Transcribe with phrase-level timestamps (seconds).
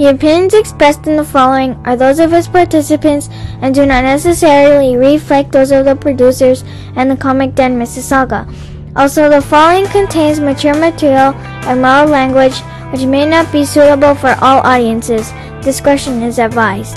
[0.00, 3.28] The opinions expressed in the following are those of its participants
[3.60, 6.64] and do not necessarily reflect those of the producers
[6.96, 8.48] and the Comic Den Mississauga.
[8.96, 11.34] Also, the following contains mature material
[11.68, 12.56] and mild language
[12.92, 15.34] which may not be suitable for all audiences.
[15.60, 16.96] Discretion is advised.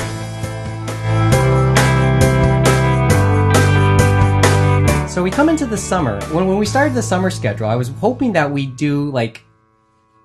[5.11, 6.23] So we come into the summer.
[6.27, 9.43] When, when we started the summer schedule, I was hoping that we'd do like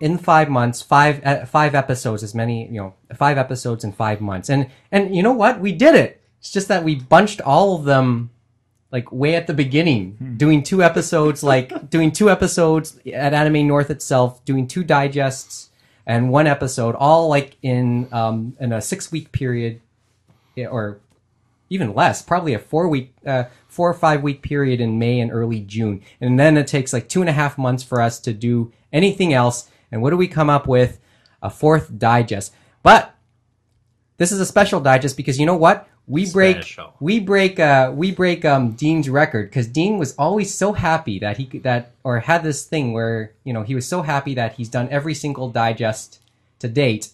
[0.01, 4.21] in five months, five uh, five episodes, as many you know, five episodes in five
[4.21, 4.49] months.
[4.49, 5.61] And and you know what?
[5.61, 6.21] We did it.
[6.41, 8.31] It's just that we bunched all of them
[8.91, 13.91] like way at the beginning, doing two episodes, like doing two episodes at Anime North
[13.91, 15.71] itself, doing two digests
[16.07, 19.81] and one episode, all like in um in a six week period,
[20.57, 21.01] or
[21.71, 25.31] even less, probably a four week, uh, four or five week period in May and
[25.31, 26.03] early June.
[26.21, 29.33] And then it takes like two and a half months for us to do anything
[29.33, 29.71] else.
[29.91, 31.01] And what do we come up with?
[31.43, 32.53] A fourth digest.
[32.83, 33.15] But
[34.17, 35.89] this is a special digest because you know what?
[36.07, 36.95] We break, Special.
[37.01, 41.37] we break, uh, we break, um, Dean's record because Dean was always so happy that
[41.37, 44.55] he could, that, or had this thing where, you know, he was so happy that
[44.55, 46.21] he's done every single digest
[46.61, 47.11] to date.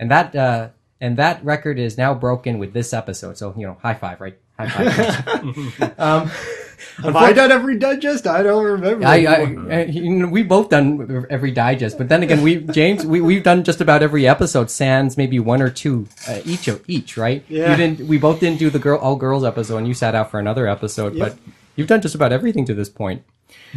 [0.00, 3.38] And that, uh, and that record is now broken with this episode.
[3.38, 4.36] So, you know, high five, right?
[4.58, 5.94] High five.
[6.00, 6.30] um,
[7.02, 8.26] Have I done every digest?
[8.26, 9.06] I don't remember.
[9.06, 9.36] I, I,
[9.70, 13.42] I- you know, we both done every digest, but then again, we James, we we've
[13.42, 14.70] done just about every episode.
[14.70, 17.44] Sans maybe one or two uh, each of each, right?
[17.48, 17.70] Yeah.
[17.70, 18.08] You didn't.
[18.08, 20.66] We both didn't do the girl all girls episode, and you sat out for another
[20.68, 21.18] episode.
[21.18, 21.36] But
[21.76, 23.22] you've done just about everything to this point.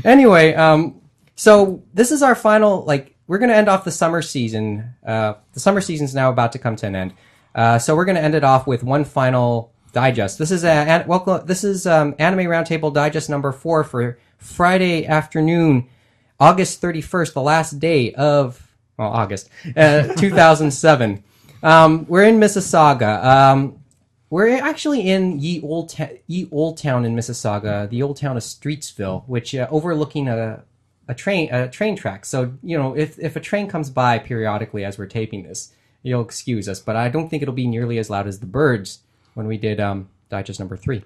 [0.04, 1.02] Anyway, um,
[1.36, 2.84] so this is our final.
[2.86, 4.94] Like, we're gonna end off the summer season.
[5.06, 7.14] Uh, the summer season's now about to come to an end.
[7.54, 10.38] Uh, so we're gonna end it off with one final digest.
[10.38, 11.48] This is a an, welcome.
[11.48, 15.88] This is um, Anime Roundtable Digest number four for Friday afternoon,
[16.38, 21.24] August thirty first, the last day of well August uh, two thousand seven.
[21.64, 23.24] Um, we're in Mississauga.
[23.24, 23.80] Um,
[24.30, 28.44] we're actually in Ye Old Ta- Ye Old Town in Mississauga, the old town of
[28.44, 30.66] Streetsville, which uh, overlooking a
[31.08, 32.26] a train a train track.
[32.26, 35.72] So you know, if if a train comes by periodically as we're taping this,
[36.04, 36.82] you'll excuse us.
[36.82, 39.00] But I don't think it'll be nearly as loud as the birds
[39.36, 41.04] when we did um, digest number three.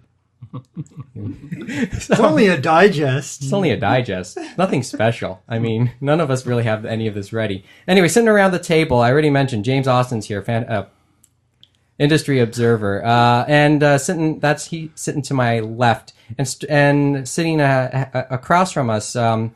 [1.16, 3.44] it's only a digest.
[3.44, 5.44] It's only a digest, nothing special.
[5.50, 7.66] I mean, none of us really have any of this ready.
[7.88, 10.88] Anyway, sitting around the table, I already mentioned James Austin's here, fan, uh,
[11.98, 17.28] industry observer, uh, and uh, sitting that's he sitting to my left, and st- and
[17.28, 19.54] sitting uh, across from us, um,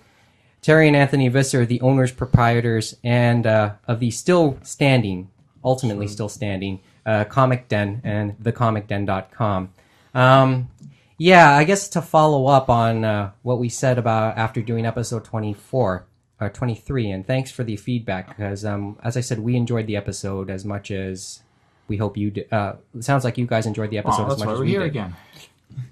[0.61, 5.29] Terry and Anthony Visser, the owners, proprietors, and uh, of the still standing,
[5.63, 9.69] ultimately still standing, uh, Comic Den and thecomicden.com.
[10.13, 10.69] Um,
[11.17, 15.23] yeah, I guess to follow up on uh, what we said about after doing episode
[15.23, 16.05] 24
[16.41, 19.95] or 23, and thanks for the feedback because, um, as I said, we enjoyed the
[19.95, 21.41] episode as much as
[21.87, 22.51] we hope you did.
[22.51, 24.79] Uh, it sounds like you guys enjoyed the episode Oh, as much as we're here
[24.81, 24.87] did.
[24.89, 25.15] again.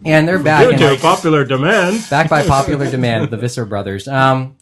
[0.05, 0.63] And they're back.
[0.66, 2.03] Due and- to popular demand.
[2.09, 4.07] back by popular demand, the Visser brothers.
[4.07, 4.55] Um,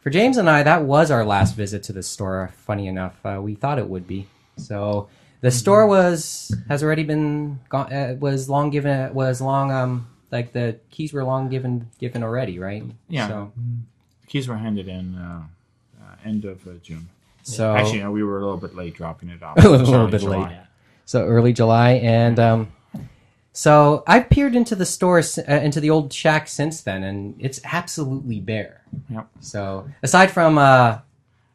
[0.00, 2.50] for James and I, that was our last visit to the store.
[2.56, 4.26] Funny enough, uh, we thought it would be.
[4.56, 5.08] So
[5.42, 7.92] the store was has already been gone.
[7.92, 9.12] Uh, was long given.
[9.12, 9.70] Was long.
[9.70, 12.82] Um, like the keys were long given given already, right?
[13.08, 13.28] Yeah.
[13.28, 13.52] So,
[14.26, 15.42] Keys were handed in uh,
[16.02, 17.06] uh, end of uh, June.
[17.42, 19.58] so Actually, no, we were a little bit late dropping it off.
[19.62, 20.48] A little It was early bit July.
[20.48, 20.58] late.
[21.04, 22.72] so early July, and um,
[23.52, 27.60] so I peered into the store, uh, into the old shack since then, and it's
[27.64, 28.80] absolutely bare.
[29.10, 29.28] Yep.
[29.40, 31.00] So aside from uh,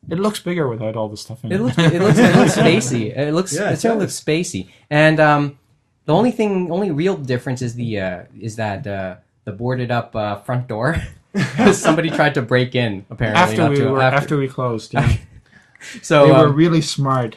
[0.10, 1.56] It looks bigger without all the stuff in it.
[1.56, 3.18] It looks it looks it looks spacey.
[3.18, 4.70] It looks Yeah, it it certainly looks spacey.
[4.90, 5.60] And um,
[6.06, 10.16] the only thing, only real difference is the uh, is that uh, the boarded up
[10.16, 11.02] uh, front door.
[11.74, 13.42] Somebody tried to break in apparently.
[13.42, 14.94] after we too- were after, we closed.
[14.94, 15.18] Yeah.
[16.02, 17.36] so they were um, really smart.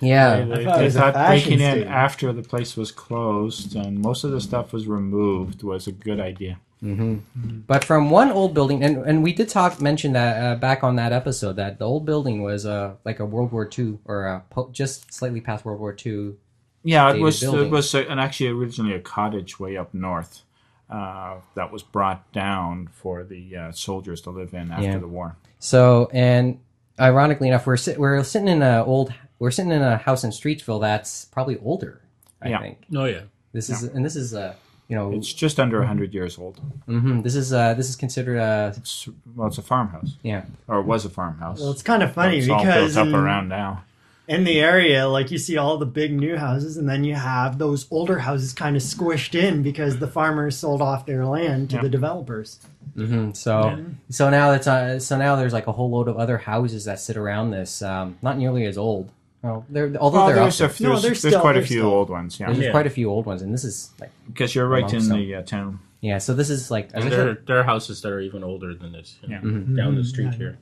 [0.00, 0.44] yeah.
[0.44, 4.30] They, thought they thought fashion breaking in after the place was closed and most of
[4.30, 6.58] the stuff was removed was a good idea.
[6.82, 10.96] But from one old building, and, and we did talk mention that uh, back on
[10.96, 14.40] that episode that the old building was uh, like a World War II or uh,
[14.50, 16.34] po- just slightly past World War II.
[16.82, 17.66] Yeah, it was building.
[17.66, 20.40] it was uh, and actually originally a cottage way up north
[20.88, 24.98] uh, that was brought down for the uh, soldiers to live in after Yeah.
[24.98, 25.36] the war.
[25.58, 26.58] So, and
[26.98, 30.30] ironically enough, we're sit- we're sitting in a old we're sitting in a house in
[30.30, 32.00] Streetsville that's probably older.
[32.40, 32.60] I Yeah.
[32.62, 33.20] think Oh yeah.
[33.52, 34.54] this is and this is uh
[34.90, 36.56] you know It's just under hundred years old.
[36.88, 40.80] mhm, this is uh this is considered a It's well, it's a farmhouse, yeah or
[40.80, 41.60] it was a farmhouse.
[41.60, 43.84] Well, it's kind of funny it's all because built up in, around now.
[44.28, 47.58] in the area, like you see all the big new houses, and then you have
[47.58, 51.76] those older houses kind of squished in because the farmers sold off their land to
[51.76, 51.82] Yeah.
[51.82, 52.58] the developers.
[52.96, 53.78] hmm so
[54.18, 56.98] so now it's uh, so now there's like a whole load of other houses that
[56.98, 59.06] sit around this um not nearly as old
[59.42, 61.56] Well, they're although Well, they're up there's, a, there, there's, No, they're there's still- quite
[61.56, 62.46] a few still- old ones, yeah.
[62.52, 62.70] there's Yeah.
[62.72, 65.34] quite a few old ones, and this is like Because you're right in Amongst the
[65.36, 65.78] uh, town.
[66.02, 66.18] yeah.
[66.18, 68.92] So this is like as there, said, there are houses that are even older than
[68.92, 69.16] this.
[69.22, 69.40] you know, Yeah.
[69.40, 69.76] Mm-hmm.
[69.76, 70.06] Down the Mhm.
[70.06, 70.36] street Yeah.
[70.36, 70.58] here.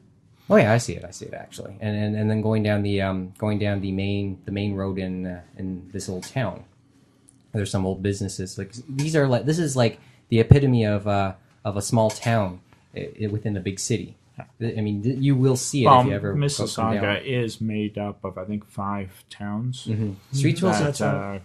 [0.50, 1.04] oh yeah, I see it.
[1.04, 3.90] I see it actually, and and, and then going down the um going down the
[3.92, 6.62] main the main road in uh, in this old town.
[7.52, 9.98] There's some old businesses like these are like this is like
[10.28, 11.32] the epitome of uh
[11.64, 12.60] of a small town
[12.94, 14.16] i- i- within a big city.
[14.60, 17.16] I mean, you will see it Well, if you ever Mississauga down.
[17.24, 20.14] is made up of, I think, five towns Mhm.
[20.32, 21.38] Streetsville's that That's uh,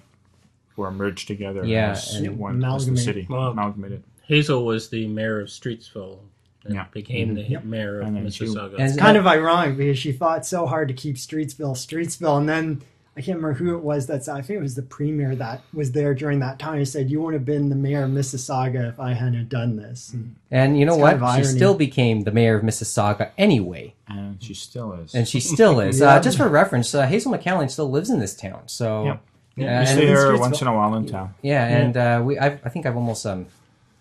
[0.76, 3.04] were merged together Yeah, as and one as the amalgamated.
[3.04, 3.28] city.
[3.30, 4.04] Well, amalgamated.
[4.28, 6.20] Hazel was the mayor of Streetsville.
[6.66, 6.86] And Yeah.
[6.94, 7.66] became the Yep.
[7.66, 8.80] mayor of And then she- Mississauga.
[8.80, 12.82] And- kind of ironic because she fought so hard to keep Streetsville Streetsville, and then
[13.16, 15.92] I can't remember who it was that's I think it was the premier that was
[15.92, 16.80] there during that time.
[16.80, 20.12] He said, "You wouldn't have been the mayor of Mississauga if I hadn't done this."
[20.14, 21.20] And And you know what?
[21.36, 25.14] She still became the mayor of Mississauga anyway, And she still is.
[25.14, 26.00] and she still is.
[26.02, 26.16] Yeah.
[26.16, 28.64] uh, just for reference, uh, Hazel McCallion still lives in this town.
[28.66, 29.22] So Yep.
[29.58, 31.36] yeah, you see her once in a while in town.
[31.44, 33.46] yeah, and uh, we I, I think I've almost um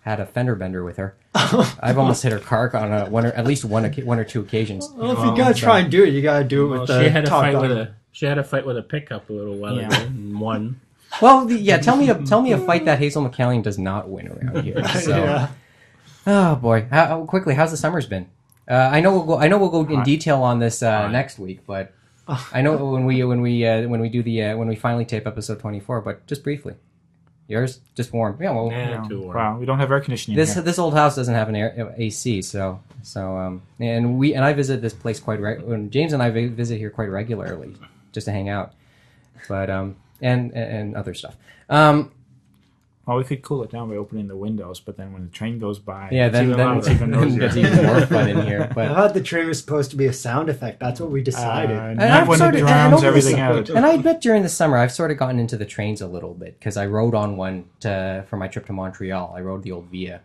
[0.01, 1.15] had a fender bender with her.
[1.35, 4.41] I've almost hit her car on a, one or at least one one or two
[4.41, 4.89] occasions.
[4.97, 7.03] well, if you gotta try and do it, you gotta do it Well, with the
[7.03, 9.57] she had a fight with a she had a fight with a pickup a little
[9.57, 9.87] while Yeah.
[9.87, 10.79] ago and won.
[11.21, 14.09] Well, the- yeah, tell me a tell me a fight that Hazel McCallion does not
[14.09, 14.81] win around here.
[15.01, 15.17] So.
[15.17, 15.47] yeah.
[16.25, 16.87] Oh boy!
[16.89, 18.27] How, how- quickly, how's the summer's been?
[18.69, 19.37] Uh, I know we'll go.
[19.37, 20.05] I know we'll go in Hot.
[20.05, 21.11] detail on this uh, Hot.
[21.11, 21.91] next week, but
[22.53, 25.03] I know when we when we uh, when we do the uh, when we finally
[25.03, 25.99] tape episode twenty four.
[25.99, 26.75] But just briefly,
[27.49, 28.37] yours just warm.
[28.41, 29.07] Yeah, well, Yeah, Yeah.
[29.09, 29.35] too warm.
[29.35, 30.63] Wow, we don't have air conditioning this here.
[30.63, 34.53] this old house doesn't have an air, AC, so so um and we and I
[34.53, 35.59] visit this place quite right.
[35.91, 37.75] James and I visit here quite regularly
[38.13, 38.73] just to hang out,
[39.49, 41.35] but um and and other stuff.
[41.69, 42.11] Um
[43.05, 45.59] Well, we could cool it down by opening the windows, but then when the train
[45.59, 47.43] goes by, yeah, it's then even then it's even, noisier.
[47.43, 48.71] it's even more fun in here.
[48.73, 50.79] But I thought the train was supposed to be a sound effect.
[50.79, 51.75] That's what we decided.
[51.77, 53.69] Uh, And not I've when sort it of- and drowns over everything the- out.
[53.69, 56.33] And I admit during the summer, I've sort of gotten into the trains a little
[56.33, 59.33] bit because I rode on one to, for my trip to Montreal.
[59.35, 60.21] I rode the old Via,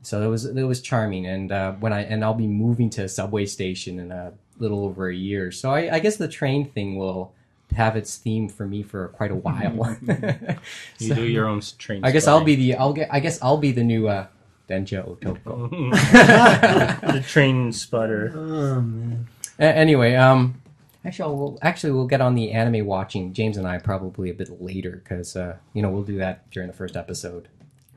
[0.00, 1.26] so it was it was charming.
[1.26, 4.84] And uh, when I and I'll be moving to a subway station in a little
[4.84, 7.32] over a year, so I, I guess the train thing will
[7.74, 9.96] have its theme for me for quite a while.
[10.98, 12.04] You So, do your own train.
[12.04, 14.26] I guess I'll be the I'll get I guess I'll be the new uh,
[14.68, 15.70] Densha Otoko.
[17.12, 18.32] the train spotter.
[18.34, 19.26] Oh man.
[19.58, 20.60] A- anyway, um,
[21.04, 23.32] actually, we'll, actually, we'll get on the anime watching.
[23.32, 26.68] James and I probably a bit later because uh, you know we'll do that during
[26.68, 27.48] the first episode.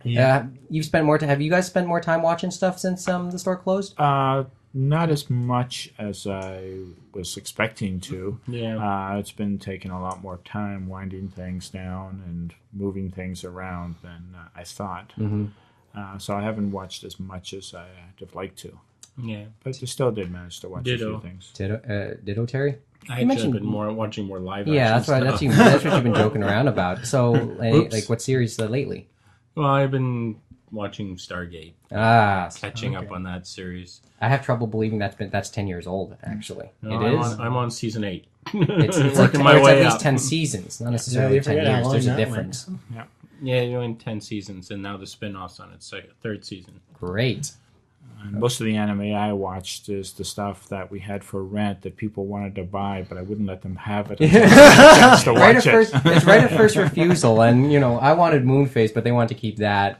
[0.03, 0.37] Yeah.
[0.37, 1.29] Uh, you've spent more time.
[1.29, 3.99] Have you guys spent more time watching stuff since um, the store closed?
[3.99, 4.43] Uh,
[4.77, 6.73] not as much as I
[7.13, 8.39] was expecting to.
[8.47, 8.75] Yeah.
[8.77, 13.95] Uh, it's been taking a lot more time winding things down and moving things around
[14.03, 15.13] than uh, I thought.
[15.17, 15.51] Mhm.
[15.97, 18.77] Uh, so I haven't watched as much as I'd have liked to.
[19.17, 19.45] yeah.
[19.63, 21.19] But I still did manage to watch a Ditto.
[21.19, 21.51] few things.
[21.53, 22.71] Ditto, uh, Ditto Terry.
[22.71, 24.67] I You actually mentioned- have been more watching more live.
[24.67, 27.05] Yeah, that's what that's, you, that's what you've been joking around about.
[27.05, 29.07] So, any, like, what series uh, lately?
[29.55, 30.35] Well, I've been
[30.71, 33.05] watching Stargate, Ah, catching Okay.
[33.05, 34.01] up on that series.
[34.21, 36.15] I have trouble believing that's been that's ten years old.
[36.23, 37.33] Actually, No, it I'm is.
[37.33, 38.25] On, I'm on season eight.
[38.53, 40.01] It's, it's like working my it's way at least up.
[40.01, 41.83] ten seasons, not necessarily Yeah, ten years.
[41.83, 42.29] long There's a that went.
[42.29, 42.69] difference.
[43.41, 46.79] Yeah, you're in ten seasons, and now the spin-offs on its second, third season.
[46.93, 47.51] Great.
[48.21, 51.81] And most of the anime I watched is the stuff that we had for rent
[51.81, 54.95] that people wanted to buy, but I wouldn't let them have it until I had
[54.97, 55.71] a chance to right watch of it.
[55.71, 59.11] first, it's right of first refusal, and you know I wanted Moon Phase, but they
[59.11, 59.99] wanted to keep that.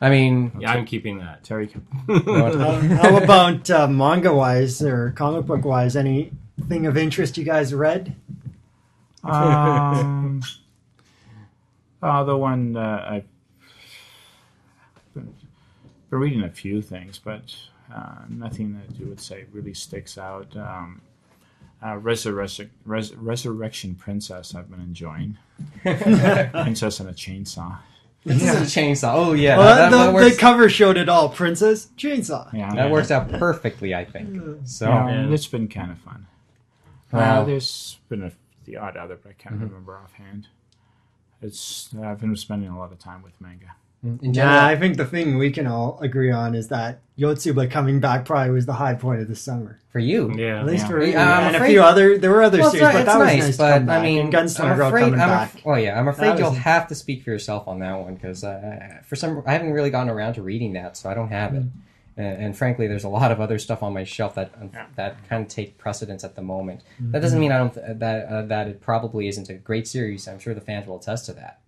[0.00, 1.44] I mean, Yeah, I'm keeping that.
[1.44, 1.68] Terry,
[2.08, 5.96] How, how about uh, manga wise or comic book wise?
[5.96, 8.14] Anything of interest you guys read?
[9.24, 10.42] um,
[12.02, 13.24] uh, the one uh, I've
[15.14, 15.34] been,
[16.10, 17.54] been reading a few things, but
[17.92, 20.54] uh, nothing that you would say really sticks out.
[20.56, 21.00] Um,
[21.84, 25.36] uh, Resurrection, Res- Resurrection Princess, I've been enjoying.
[25.82, 27.78] Princess and a Chainsaw.
[28.26, 29.12] This is a chainsaw.
[29.14, 31.28] Oh yeah, Well, that, the, that the works, cover showed it all.
[31.28, 32.52] Princess chainsaw.
[32.52, 34.40] Yeah, that works out perfectly, I think.
[34.66, 35.32] So Yeah, Yeah.
[35.34, 36.26] it's been kind of fun.
[37.12, 37.42] Wow.
[37.42, 38.32] Uh, there's been a,
[38.64, 40.48] the odd other, but I can't remember offhand.
[41.40, 43.74] It's I've been spending a lot of time with manga.
[44.02, 47.70] In general, Yeah, I think the thing we can all agree on is that Yotsuba
[47.70, 49.80] coming back probably was the high point of the summer.
[49.90, 50.60] for you, Yeah.
[50.60, 50.88] At least Yeah.
[50.90, 51.16] for Yeah, me.
[51.16, 52.18] I'm and afraid- a few other.
[52.18, 53.56] There were other well, series, but it's that was nice, nice.
[53.56, 53.88] but.
[53.88, 55.00] I mean, and Gunslinger I'm Girl afraid.
[55.04, 55.54] coming I'm back.
[55.54, 58.14] af- well, yeah, I'm afraid was- you'll have to speak for yourself on that one
[58.14, 61.30] because uh, for some, I haven't really gotten around to reading that, so I don't
[61.30, 61.62] have it.
[61.64, 61.70] Mm.
[62.18, 64.50] And, and frankly, there's a lot of other stuff on my shelf that
[64.96, 66.82] that kind of take precedence at the moment.
[67.00, 70.28] That doesn't mean I don't th- that uh, that it probably isn't a great series.
[70.28, 71.60] I'm sure the fans will attest to that.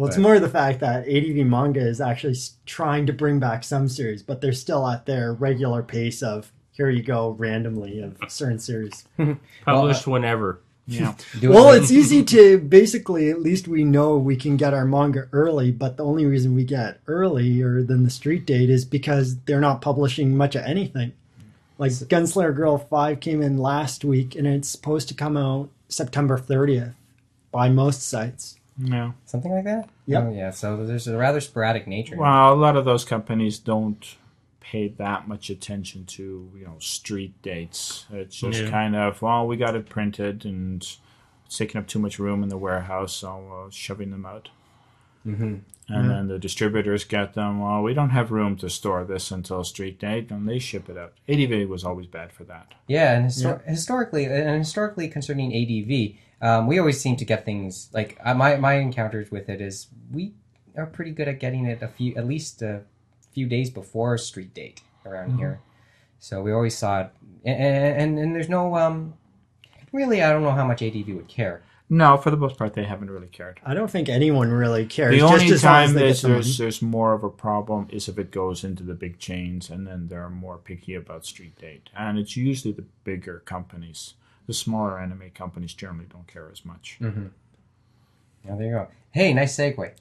[0.00, 3.62] Well, it's But- more the fact that ADV Manga is actually trying to bring back
[3.62, 8.16] some series, but they're still at their regular pace of here you go randomly of
[8.28, 9.04] certain series.
[9.66, 10.60] Published uh, whenever.
[10.86, 11.14] Yeah.
[11.44, 15.70] Well, it's easy to basically, at least we know we can get our manga early,
[15.70, 19.82] but the only reason we get earlier than the street date is because they're not
[19.82, 21.12] publishing much of anything.
[21.78, 26.36] Like Gunslinger Girl 5 came in last week and it's supposed to come out September
[26.36, 26.94] 30th
[27.52, 28.56] by most sites.
[28.82, 29.12] Yeah.
[29.26, 29.88] something like that.
[30.06, 30.24] Yep.
[30.24, 30.50] Oh, yeah.
[30.50, 32.16] So there's a rather sporadic nature.
[32.16, 34.16] Well, a lot of those companies don't
[34.60, 38.06] pay that much attention to you know street dates.
[38.12, 38.70] It's just Yeah.
[38.70, 40.82] kind of well, we got it printed and
[41.46, 44.48] it's taking up too much room in the warehouse, so uh, shoving them out.
[45.24, 45.56] hmm
[45.88, 47.60] And then the distributors get them.
[47.60, 50.96] Well, we don't have room to store this until street date, and they ship it
[50.96, 51.14] out.
[51.28, 52.74] ADV was always bad for that.
[52.86, 57.88] Yeah, and histor- historically, and historically concerning ADV, um, we always seem to get things
[57.92, 60.32] like uh, my my encounters with it is we
[60.76, 62.82] are pretty good at getting it a few at least a
[63.32, 65.60] few days before street date around here.
[66.18, 67.10] So we always saw it,
[67.44, 69.14] and and, and there's no um,
[69.92, 71.62] really I don't know how much ADV would care.
[71.92, 73.58] No, for the most part, they haven't really cared.
[73.66, 75.10] I don't think anyone really cares.
[75.10, 78.08] The just only as long as time there's, there's there's more of a problem is
[78.08, 81.90] if it goes into the big chains, and then they're more picky about street date.
[81.96, 84.14] And it's usually the bigger companies.
[84.50, 86.96] The smaller anime companies generally don't care as much.
[88.44, 88.88] Now there you go.
[89.12, 89.92] Hey, nice segue.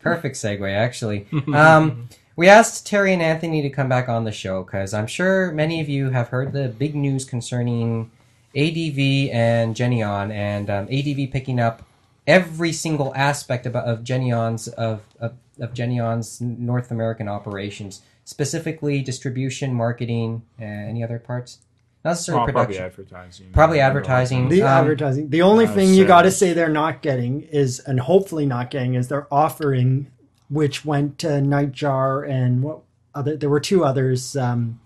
[0.00, 1.26] Perfect segue, actually.
[1.54, 5.50] Um, we asked Terry and Anthony to come back on the show because I'm sure
[5.50, 8.10] many of you have heard the big news concerning
[8.54, 11.86] ADV and Geneon, and um, ADV picking up
[12.26, 19.72] every single aspect about, of Geneon's of, of of Geneon's North American operations, specifically distribution,
[19.72, 21.60] marketing, and any other parts.
[22.04, 22.84] Not necessarily Well, probably production.
[22.84, 23.46] advertising.
[23.52, 24.48] Probably advertising.
[24.50, 25.30] The Um, advertising.
[25.30, 28.70] The only uh, thing you got to say they're not getting is, and hopefully not
[28.70, 30.08] getting, is their offering,
[30.50, 32.80] which went to Nightjar and what
[33.14, 33.36] other?
[33.36, 34.80] There were two others um,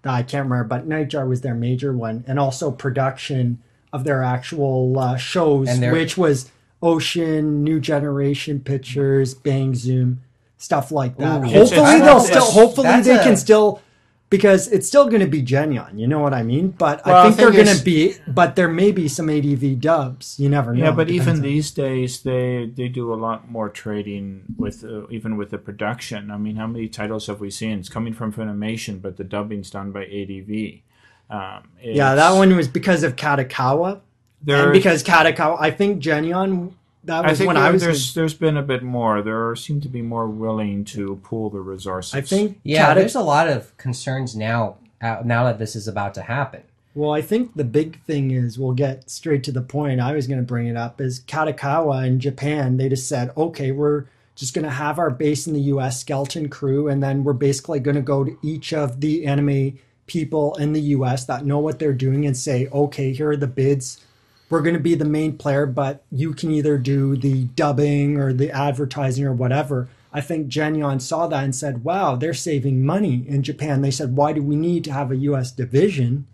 [0.00, 3.58] that I can't remember, but Nightjar was their major one, and also production
[3.92, 6.50] of their actual uh, shows, And their- which was
[6.82, 10.22] Ocean, New Generation Pictures, Bang Zoom,
[10.56, 11.42] stuff like that.
[11.44, 11.48] Ooh.
[11.48, 12.44] Hopefully they'll still.
[12.44, 13.82] Hopefully they a- can still.
[14.28, 16.70] Because it's still going to be Geneon, you know what I mean?
[16.70, 19.78] But Well, I I think they're going to be, but there may be some ADV
[19.80, 20.40] dubs.
[20.40, 20.84] You never know.
[20.86, 25.06] Yeah, but even on- these days, they they do a lot more trading with uh,
[25.10, 26.32] even with the production.
[26.32, 27.78] I mean, how many titles have we seen?
[27.78, 30.82] It's coming from Funimation, but the dubbing's done by ADV.
[31.30, 34.00] Um, yeah, that one was because of Kadokawa,
[34.42, 36.72] There, and because Kadokawa, I think Geneon.
[37.06, 37.82] That I think when there- I was.
[37.82, 39.22] there's there's been a bit more.
[39.22, 42.14] There seem to be more willing to pool the resources.
[42.14, 42.60] I think.
[42.62, 44.76] Yeah, Kata- there's a lot of concerns now.
[45.00, 46.62] Uh, now that this is about to happen.
[46.94, 50.00] Well, I think the big thing is we'll get straight to the point.
[50.00, 52.78] I was going to bring it up is Kadokawa in Japan.
[52.78, 56.00] They just said, okay, we're just going to have our base in the U.S.
[56.00, 60.54] skeleton crew, and then we're basically going to go to each of the anime people
[60.56, 61.26] in the U.S.
[61.26, 64.02] that know what they're doing and say, okay, here are the bids.
[64.48, 68.32] We're going to be the main player, but you can either do the dubbing or
[68.32, 69.88] the advertising or whatever.
[70.12, 73.82] I think Geneon saw that and said, wow, they're saving money in Japan.
[73.82, 75.50] They said, why do we need to have a U.S.
[75.50, 76.26] division?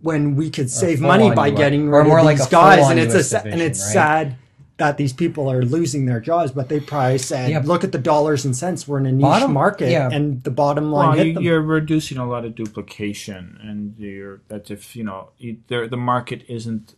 [0.00, 2.90] when we could save money by US getting or rid more of these a guys,
[2.90, 3.92] and it's a US sa- and it's right?
[3.92, 4.36] sad
[4.76, 6.50] that these people are losing their jobs.
[6.50, 7.62] But they probably said, Yeah.
[7.64, 8.86] "Look at the dollars and cents.
[8.86, 10.10] We're in a niche Bottom- market, yeah.
[10.12, 13.94] and the bottom line well, hit you, them." you're reducing a lot of duplication, and
[13.98, 16.94] you're that if you know you, the market isn't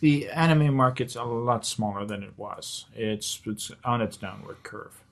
[0.00, 2.86] the anime market's a lot smaller than it was.
[2.94, 5.02] It's it's on its downward curve,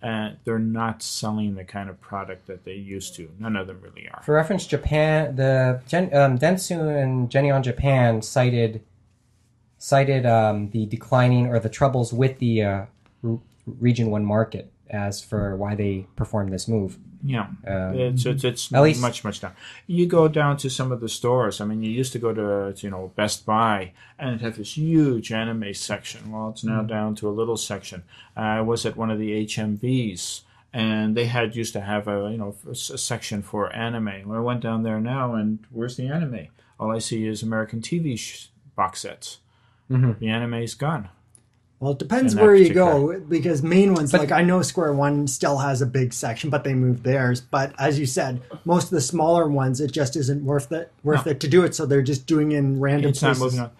[0.00, 3.30] and they're not selling the kind of product that they used to.
[3.38, 4.22] None of them really are.
[4.22, 8.82] For reference, Japan, the Gen, um, Dentsu and Geneon Japan cited
[9.78, 12.84] cited um, the declining or the troubles with the uh,
[13.66, 16.98] Region One market as for why they perform this move.
[17.24, 19.52] Yeah, Um, it's it's, it's At least- much much down.
[19.86, 21.60] You go down to some of the stores.
[21.60, 24.76] I mean, you used to go to you know Best Buy and it had this
[24.76, 26.32] huge anime section.
[26.32, 28.02] Well, it's now down to a little section.
[28.36, 32.38] I was at one of the HMVs and they had used to have a you
[32.38, 34.26] know a section for anime.
[34.26, 36.48] Well, I went down there now and where's the anime?
[36.80, 39.38] All I see is American TV sh- box sets.
[39.90, 40.18] Mhm.
[40.18, 41.08] The anime's gone.
[41.82, 45.26] Well, it depends where you go because main ones But- like I know Square One
[45.26, 47.40] still has a big section, but they moved theirs.
[47.40, 51.26] But as you said, most of the smaller ones, it just isn't worth it worth
[51.26, 51.74] it to do it.
[51.74, 53.40] So they're just doing in random it's places.
[53.40, 53.70] not moving on.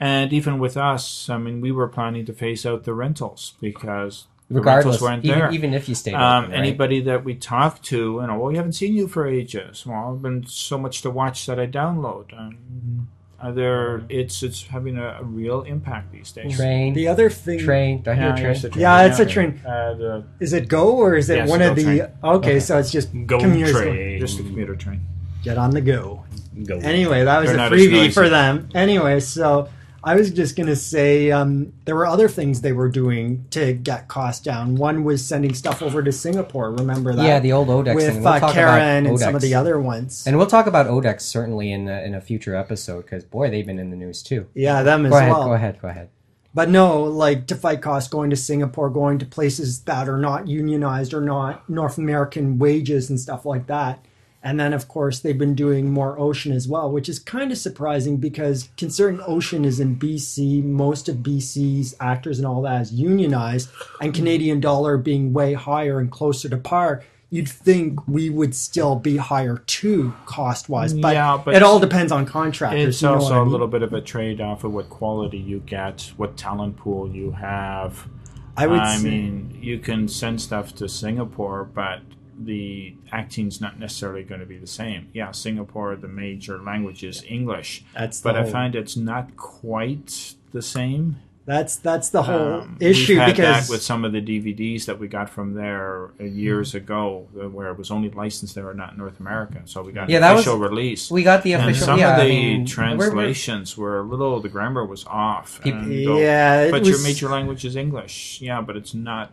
[0.00, 4.26] And even with us, I mean, we were planning to phase out the rentals because
[4.50, 5.52] the Regardless, rentals weren't even, there.
[5.52, 6.58] even if you stayed um, open, right?
[6.58, 9.86] anybody that we talk to, you know, well, we haven't seen you for ages.
[9.86, 12.36] Well, I've been so much to watch that I download.
[12.36, 13.06] Um,
[13.42, 16.56] uh, there, it's it's having a, a real impact these days.
[16.56, 18.02] train, The other thing, train.
[18.02, 18.44] Do I hear Yeah, train?
[18.54, 18.72] yes, train.
[18.76, 19.60] Yeah, it's a train.
[19.66, 21.82] Uh, the, is it Go or is it Yes, one of the?
[21.82, 22.06] train.
[22.22, 24.20] Okay, so it's just Go commuters train.
[24.20, 25.00] just a commuter train.
[25.42, 26.24] Get on the go.
[26.64, 26.78] Go.
[26.78, 28.68] Anyway, that was They're a freebie for them.
[28.74, 29.68] Anyway, so
[30.04, 34.08] I was just gonna say um, there were other things they were doing to get
[34.08, 34.74] costs down.
[34.76, 36.72] One was sending stuff over to Singapore.
[36.72, 37.24] Remember that?
[37.24, 38.22] Yeah, the old Odex with thing.
[38.22, 40.26] We'll uh, talk Karen and some of the other ones.
[40.26, 43.66] And we'll talk about Odex certainly in a, in a future episode because boy, they've
[43.66, 44.48] been in the news too.
[44.54, 45.44] yeah, them as Go ahead, well.
[45.44, 46.08] go ahead, go ahead.
[46.54, 50.48] But no, like to fight costs, going to Singapore, going to places that are not
[50.48, 54.04] unionized or not North American wages and stuff like that.
[54.44, 57.58] And then, of course, they've been doing more ocean as well, which is kind of
[57.58, 62.92] surprising because considering ocean is in BC, most of BC's actors and all that is
[62.92, 63.70] unionized,
[64.00, 68.96] and Canadian dollar being way higher and closer to par, you'd think we would still
[68.96, 70.92] be higher too, cost wise.
[70.92, 72.88] But, Yeah, but it all depends on contractors.
[72.96, 73.52] It's you know also I a mean?
[73.52, 77.30] little bit of a trade off of what quality you get, what talent pool you
[77.30, 78.08] have.
[78.56, 82.00] I would I say- mean, you can send stuff to Singapore, but
[82.44, 85.08] the acting's not necessarily going to be the same.
[85.12, 90.62] Yeah, Singapore, the major language is English, That's but I find it's not quite the
[90.62, 91.16] same.
[91.44, 95.08] That's that's the whole Um, issue because that with some of the DVDs that we
[95.08, 98.98] got from there years ago, uh, where it was only licensed there and not in
[98.98, 99.60] North America.
[99.64, 101.10] So we got Yeah, that was- official release.
[101.10, 101.62] We got the official.
[101.66, 101.86] and official.
[101.86, 104.38] some yeah, of I the mean, we're- we're- translations were a little.
[104.40, 105.60] The grammar was off.
[105.64, 108.38] Peop- and go, yeah, but your major language is English.
[108.40, 109.32] Yeah, but it's not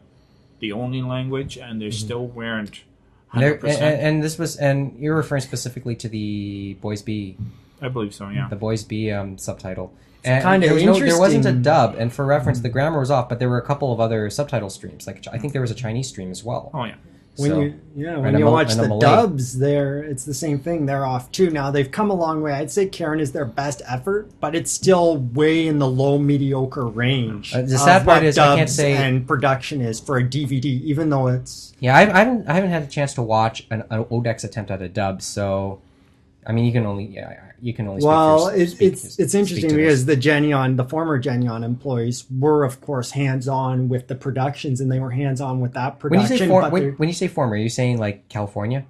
[0.61, 2.81] the only language, and they still weren't.
[3.31, 4.01] And, Hundred and, percent.
[4.01, 7.37] and this was, and you're referring specifically to the Boys Be,
[7.81, 8.29] I believe so.
[8.29, 8.47] Yeah.
[8.49, 9.93] the Boys Be um, subtitle.
[10.23, 13.09] And kinda there, was no, there wasn't a dub, and for reference, the grammar was
[13.11, 15.07] off, but there were a couple of other subtitle streams.
[15.07, 16.71] Like I think there was a Chinese stream as well.
[16.73, 16.95] Oh yeah.
[17.39, 20.59] When So- you yeah when you Mal- watch a the dubs there it's the same
[20.59, 20.85] thing.
[20.85, 21.49] They're off too.
[21.49, 22.53] Now they've come a long way.
[22.53, 26.85] I'd say karen is their best effort but it's still way in the low mediocre
[26.85, 30.65] range Uh, the sad part is I can't say- and production is for a dvd
[30.65, 33.83] even though it's Yeah, I, I haven't I haven't had a chance to watch an,
[33.89, 35.79] an Odex attempt at a dub, so
[36.45, 38.01] I mean, you can only yeah you can only.
[38.01, 39.75] Speak well for, it's speak- it's speak it's to interesting this.
[39.77, 44.91] because the Geneon the former Geneon employees were of course hands-on with the productions and
[44.91, 46.09] they were hands-on with that production.
[46.09, 48.85] when you production say for, when, when you say former, are you saying like California?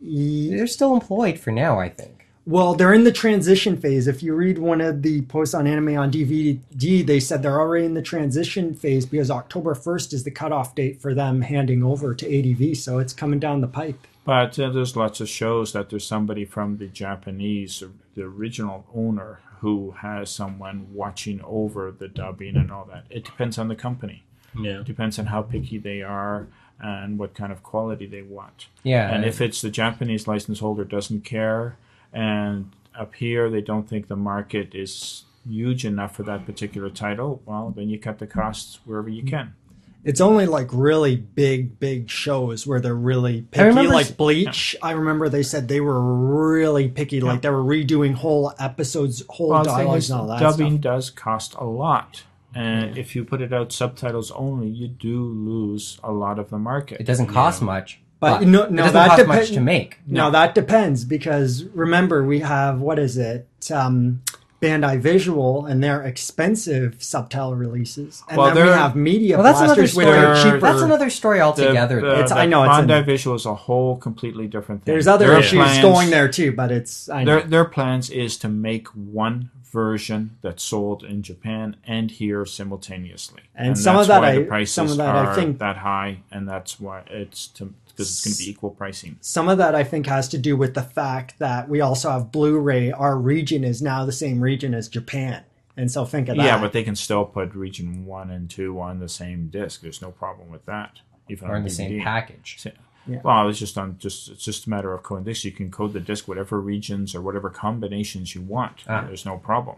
[0.00, 2.26] Ye- They're still employed for now, I think.
[2.44, 4.08] Well, they're in the transition phase.
[4.08, 7.84] If you read one of the posts on anime on DVD, they said they're already
[7.86, 12.16] in the transition phase because October 1st is the cutoff date for them handing over
[12.16, 12.76] to ADV.
[12.78, 14.08] So it's coming down the pipe.
[14.24, 19.40] But uh, there's lots of shows that there's somebody from the Japanese, the original owner,
[19.60, 23.04] who has someone watching over the dubbing and all that.
[23.10, 24.24] It depends on the company.
[24.58, 24.80] Yeah.
[24.80, 26.48] It depends on how picky they are
[26.80, 28.66] and what kind of quality they want.
[28.82, 31.76] Yeah, And if it's the Japanese license holder doesn't care,
[32.12, 37.40] and up here they don't think the market is huge enough for that particular title,
[37.46, 39.54] well, then you cut the costs wherever you can.
[40.04, 43.66] It's only like really big, big shows where they're really picky.
[43.66, 47.20] remember Like Bleach, I remember they said they were really picky.
[47.20, 50.80] Like they were redoing whole episodes, whole Well, dialogues and all that dubbing stuff.
[50.80, 52.24] does cost a lot.
[52.54, 56.58] And if you put it out subtitles only, you do lose a lot of the
[56.58, 57.00] market.
[57.00, 59.60] it doesn't cost much, But but, no- it no, doesn't that cost depen- much to
[59.60, 59.98] make.
[60.06, 63.46] No, that depends because remember we have what is it?
[63.72, 64.22] Um,
[64.62, 69.42] Bandai Visual and their expensive subtitle releases, and Well, then we they're- have Media Well,
[69.44, 70.06] that's another Blasters story.
[70.06, 70.60] with They're- cheaper.
[70.60, 71.96] That's another story altogether.
[72.00, 74.94] The, the, It's- I know, Bandai in- Visual is a whole completely different thing.
[74.94, 77.40] There's other Their issues plans- going there too, but it's I know.
[77.40, 83.40] Their their plans is to make one version that's sold in Japan and here simultaneously.
[83.54, 85.58] And some of that's that why I- the prices some of that I are think-
[85.58, 89.16] that high, and that's why it's to because it's going to be equal pricing.
[89.20, 92.32] Some of that I think has to do with the fact that we also have
[92.32, 92.90] Blu-ray.
[92.92, 95.44] Our region is now the same region as Japan,
[95.76, 96.44] and so think of that.
[96.44, 99.80] Yeah, but they can still put region one and two on the same disc.
[99.80, 100.98] There's no problem with that.
[101.28, 101.76] Even or on in the DVD.
[101.76, 102.56] same package.
[102.58, 102.70] Sa-
[103.06, 103.20] Yeah.
[103.24, 105.44] Well, it's just on just it's just a matter of coding disc.
[105.44, 108.84] You can code the disc whatever regions or whatever combinations you want.
[108.88, 109.04] Ah.
[109.06, 109.76] There's no problem.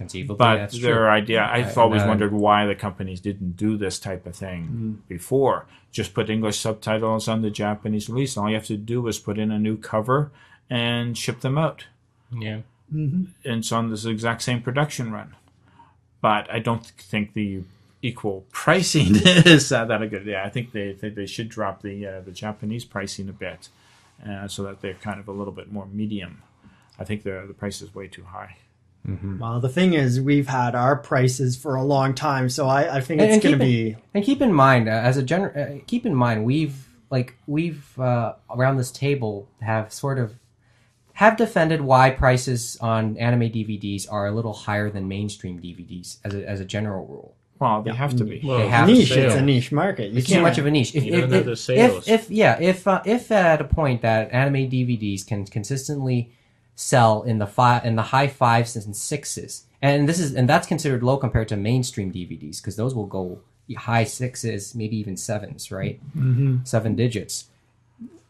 [0.00, 1.08] Conceivably, But that's their true.
[1.08, 4.62] idea, I've Uh, always uh, wondered why the companies didn't do this type of thing
[4.64, 4.92] Mm-hmm.
[5.08, 5.66] before.
[5.92, 8.36] Just put English subtitles on the Japanese release.
[8.36, 10.30] All you have to do is put in a new cover
[10.70, 11.84] and ship them out.
[12.32, 12.60] Yeah.
[12.92, 15.34] And it's on this exact same production run.
[16.22, 17.62] But I don't think the
[18.02, 19.16] equal pricing
[19.54, 20.24] is uh, that a good.
[20.26, 23.68] Yeah, I think they think they should drop the uh, the Japanese pricing a bit,
[24.28, 26.42] uh, so that they're kind of a little bit more medium.
[26.98, 28.56] I think the the price is way too high.
[29.40, 33.00] Well, the thing is, we've had our prices for a long time, so I, I
[33.00, 33.96] think And- it's going to be.
[34.14, 37.98] And keep in mind, uh, as a general, uh, keep in mind, we've like we've
[37.98, 40.34] uh, around this table have sort of
[41.14, 46.34] have defended why prices on anime DVDs are a little higher than mainstream DVDs as
[46.34, 47.34] a, as a general rule.
[47.58, 48.40] Well, they have to be.
[48.44, 49.08] Well, They have the niche.
[49.08, 49.26] sale.
[49.26, 50.12] It's a niche market.
[50.12, 50.94] You It's too can't much of a niche.
[50.94, 55.26] If, if, if, if, if yeah, if uh, if at a point that anime DVDs
[55.26, 56.32] can consistently
[56.80, 60.66] sell in the five in the high fives and sixes, and this is and that's
[60.66, 63.40] considered low compared to mainstream DVDs because those will go
[63.76, 66.00] high sixes, maybe even sevens, right?
[66.16, 66.64] Mm-hmm.
[66.64, 67.46] Seven digits.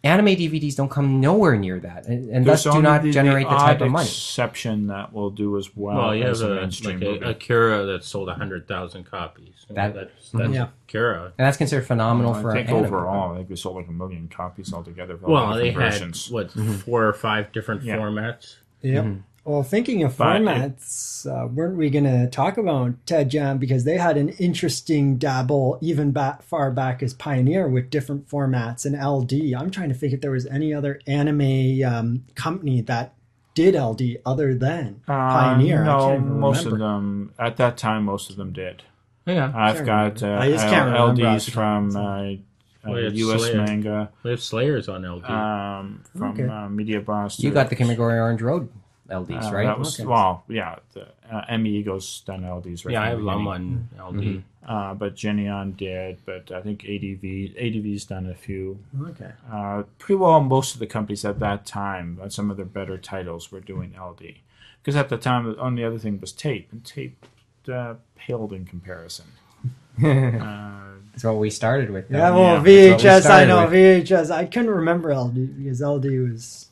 [0.03, 3.55] Anime DVDs don't come nowhere near that, and, and thus do only not generate the,
[3.55, 4.07] type odd of money.
[4.07, 7.29] exception that will do as well, Well, you have as a a, like a.
[7.31, 9.67] Akira that sold hundred thousand copies.
[9.69, 10.55] That- that's that's mm-hmm.
[10.55, 10.69] Yeah.
[10.89, 11.25] Akira.
[11.37, 12.87] And that's considered phenomenal I for think anime.
[12.87, 15.19] overall, I think we sold like a million copies altogether.
[15.19, 16.31] For Well, they different had versions.
[16.31, 16.73] what mm-hmm.
[16.77, 17.99] four or five different Yeah.
[17.99, 18.57] formats.
[18.81, 19.05] Yep.
[19.05, 19.21] Mm-hmm.
[19.51, 23.99] Well, thinking of formats, uh, weren't we going to talk about Ted Jam because they
[23.99, 29.53] had an interesting dabble even back far back as Pioneer with different formats and LD.
[29.61, 33.15] I'm trying to think if there was any other anime um, company that
[33.55, 35.83] did LD other than Uh, Pioneer.
[35.83, 36.77] I no, most remember.
[36.77, 38.05] of them at that time.
[38.05, 38.85] Most of them did.
[39.27, 40.39] Yeah, I've got uh.
[40.41, 43.41] I just can't remember off LDs from uh, uh, U.S.
[43.43, 43.57] Slayer.
[43.65, 45.25] manga, we have Slayers on LD.
[45.29, 46.47] um, from Okay.
[46.47, 47.43] uh, Media Blast.
[47.43, 48.69] You got the Kimagure Orange Road
[49.11, 49.67] LDs, Uh, right?
[49.67, 50.07] That was, Okay.
[50.07, 52.85] Well, yeah, the uh, AnimEigo's done LDs.
[52.85, 53.89] Right yeah, I from have the Lum beginning.
[54.01, 54.43] on LD.
[54.67, 58.79] Uh, but Geneon did, but I think ADV ADV's done a few.
[59.03, 59.33] Okay.
[59.51, 63.51] Uh, pretty well, most of the companies at that time, some of their better titles
[63.51, 64.35] were doing LD,
[64.83, 67.27] because at the time the only other thing was tape, and tape
[67.73, 69.27] uh, paled in comparison.
[70.05, 70.81] uh,
[71.13, 72.09] That's what we started with.
[72.09, 72.19] though.
[72.19, 73.73] Yeah, well, Yeah, that's what we VHS, I know with.
[74.09, 74.31] VHS.
[74.31, 76.67] I couldn't remember LD because LD was.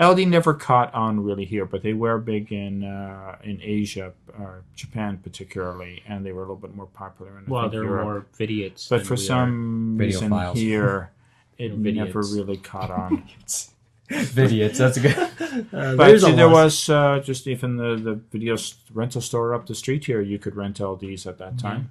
[0.00, 4.62] LD never caught on really here, but they were big in uh, in Asia, or
[4.76, 7.84] Japan particularly, and they were a little bit more popular in I Well, think, there
[7.84, 8.00] Europe.
[8.00, 8.88] are more vidiots.
[8.88, 10.56] But for some reason files.
[10.58, 11.10] here,
[11.58, 11.94] it Vidiots.
[11.94, 13.24] never really caught on.
[14.08, 14.78] Videos.
[14.78, 15.18] That's a good.
[15.18, 18.56] Uh, But there's a see, there was uh, just even the, the video
[18.94, 20.20] rental store up the street here.
[20.22, 21.90] You could rent LDs at that time.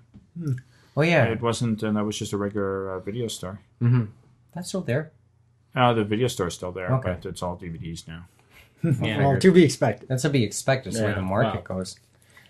[0.95, 3.59] Oh yeah, It wasn't, and that was just a regular uh, video store.
[4.53, 5.11] that's still there.
[5.77, 7.13] Uh, the video store's still there, Okay.
[7.21, 8.25] but it's all DVDs now.
[9.01, 9.19] Yeah.
[9.19, 10.07] well, to be expected.
[10.09, 10.93] That's to be expected.
[10.93, 11.77] That's the way Yeah, the market wow.
[11.77, 11.97] goes.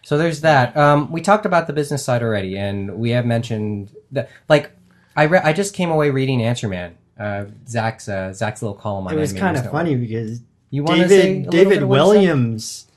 [0.04, 0.76] So there's that.
[0.78, 4.30] Um, we talked about the business side already, and we have mentioned that.
[4.48, 4.72] Like,
[5.16, 6.96] I re- I just came away reading Answer Man.
[7.20, 11.00] Uh, Zac's uh, Zac's little column on It was kind of funny because You want
[11.10, 12.08] say a David David bit of what he said?
[12.14, 12.88] Williams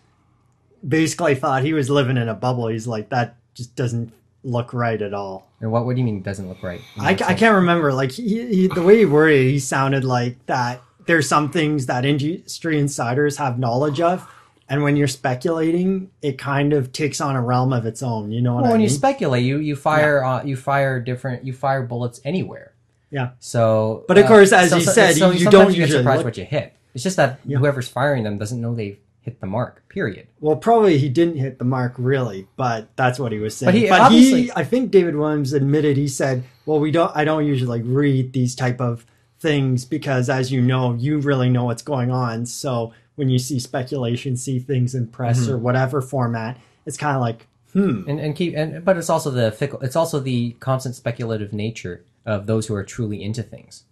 [0.87, 2.69] basically thought he was living in a bubble.
[2.69, 5.48] He's like that just doesn't look right at all.
[5.61, 5.85] And what?
[5.85, 6.81] What do you mean it doesn't look right?
[6.98, 7.92] I, I can't remember.
[7.92, 10.81] Like he, he, the way he worded it, he sounded like that.
[11.07, 14.26] There's some things that industry insiders have knowledge of,
[14.68, 18.31] and when you're speculating, it kind of takes on a realm of its own.
[18.33, 18.88] You know what Well, I when mean?
[18.88, 22.72] you speculate, you you fire uh, you fire different you fire bullets anywhere.
[23.11, 23.31] Yeah.
[23.40, 25.98] So, But of uh, course, as so- you so- said, so you- don't you usually
[25.98, 26.74] surprised look- what you hit.
[26.94, 27.59] It's just that Yeah.
[27.59, 29.87] whoever's firing them doesn't know they've hit the mark.
[29.88, 30.26] Period.
[30.40, 33.72] well, probably he didn't hit the mark really, but that's what he was saying.
[33.72, 37.11] But he- but he, I think David Williams admitted he said, "Well, we don't.
[37.14, 39.04] I don't usually read these type of
[39.38, 42.46] things because, as you know, you really know what's going on.
[42.46, 45.52] So when you see speculation, see things in press Mm-hmm.
[45.52, 49.30] or whatever format, it's kind of like, hmm, and and keep and but it's also
[49.30, 53.85] the fickle it's also the constant speculative nature of those who are truly into things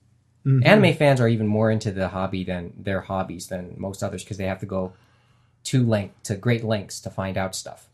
[0.46, 0.66] Mm-hmm.
[0.66, 4.36] anime fans are even more into the hobby than their hobbies than most others because
[4.38, 4.92] they have to go
[5.64, 7.88] to length to great lengths to find out stuff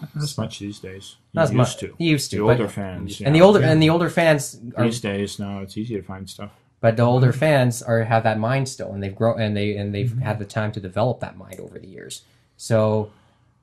[0.00, 1.16] Not as much these days.
[1.32, 1.76] You Not as used much.
[1.78, 1.94] to.
[1.98, 3.20] Used to, The older fans.
[3.20, 3.44] and the yeah.
[3.44, 6.50] older and the older fans are These days, now it's easy to find stuff.
[6.80, 7.38] but the older Mm-hmm.
[7.38, 10.44] fans are have that mind still and they've grown and they and they've had the
[10.44, 12.22] time to develop that mind over the years
[12.56, 13.10] so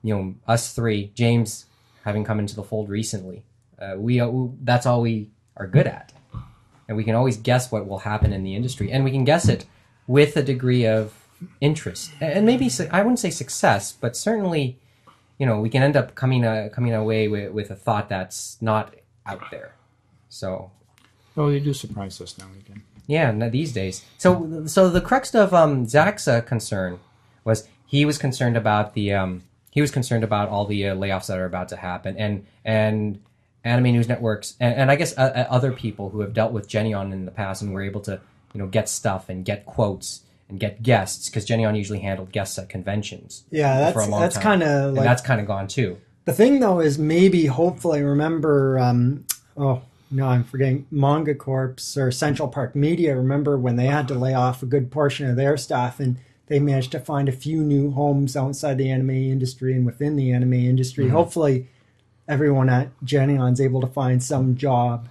[0.02, 1.66] you know us three james
[2.04, 3.42] having come into the fold recently
[3.80, 4.30] uh, we uh,
[4.64, 6.12] that's all we are good at
[6.88, 9.48] and we can always guess what will happen in the industry and we can guess
[9.48, 9.64] it
[10.08, 11.12] with a degree of
[11.60, 14.78] interest and maybe i wouldn't say success but certainly
[15.38, 18.56] you know we can end up coming uh, coming away with, with a thought that's
[18.60, 18.94] not
[19.26, 19.74] out there
[20.28, 20.70] so
[21.36, 22.82] Oh, they do surprise us now and again.
[23.06, 24.04] yeah, these days.
[24.18, 27.00] So, so the crux of um, Zac's uh, concern
[27.44, 31.28] was he was concerned about the um, he was concerned about all the uh, layoffs
[31.28, 33.18] that are about to happen, and and
[33.64, 36.68] anime news networks, and, and I guess uh, uh, other people who have dealt with
[36.68, 38.20] Geneon in the past and were able to
[38.52, 40.20] you know get stuff and get quotes
[40.52, 43.44] and get guests because Geneon usually handled guests at conventions.
[43.50, 45.98] yeah, that's that's kind of like that's kind of gone too.
[46.26, 49.24] The thing though is maybe hopefully remember um
[49.56, 54.14] oh no I'm forgetting Manga Corps or Central Park Media remember when they had to
[54.14, 57.62] lay off a good portion of their staff and they managed to find a few
[57.62, 61.06] new homes outside the anime industry and within the anime industry.
[61.06, 61.14] Mm-hmm.
[61.14, 61.68] Hopefully
[62.28, 65.08] everyone at Geneon's able to find some job.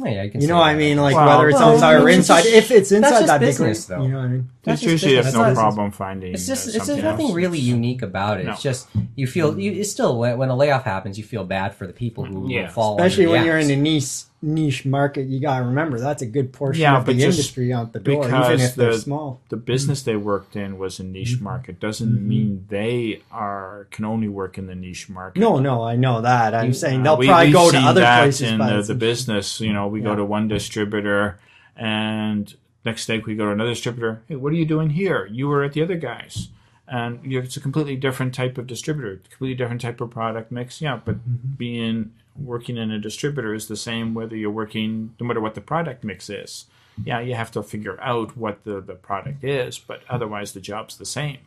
[0.00, 0.96] Yeah, you can You know what I mean?
[0.98, 2.44] Like Well, whether it's well, outside I or mean, inside.
[2.46, 3.96] it's If it's inside just that'd business, great.
[3.98, 4.02] though.
[4.04, 4.48] You know what I mean?
[4.62, 5.34] That's It's just usually business.
[5.34, 6.34] have no It's problem finding.
[6.34, 7.34] It's just uh, it's there's something nothing else.
[7.34, 8.46] really unique about it.
[8.46, 8.52] No.
[8.52, 11.74] It's just you feel you it's still when, when a layoff happens, you feel bad
[11.74, 12.68] for the people who Yeah.
[12.68, 12.96] fall.
[12.96, 13.70] Especially under the when you're in axe.
[13.70, 17.72] a niche niche market, you gotta remember that's a good portion Yeah, of the industry
[17.72, 19.40] out the door, even if they're the- small.
[19.48, 21.44] the business they worked in was a niche Mm-hmm.
[21.44, 25.40] market doesn't mean they are can only work in the niche market.
[25.40, 26.54] No, no, I know that.
[26.54, 28.50] I'm You- saying Uh, they'll we- probably we've go to other places.
[28.52, 29.60] in the, the business.
[29.60, 31.38] You know, we go to one distributor,
[31.76, 34.20] and next day we go to another distributor.
[34.28, 35.28] Hey, what are you doing here?
[35.30, 36.48] You were at the other guys,
[36.90, 40.80] and you it's a completely different type of distributor, completely different type of product mix.
[40.80, 41.54] Yeah, but Mm-hmm.
[41.56, 45.60] being working in a distributor is the same whether you're working no matter what the
[45.60, 46.66] product mix is.
[47.04, 50.96] Yeah, you have to figure out what the, the product is, but otherwise the job's
[50.96, 51.38] the same.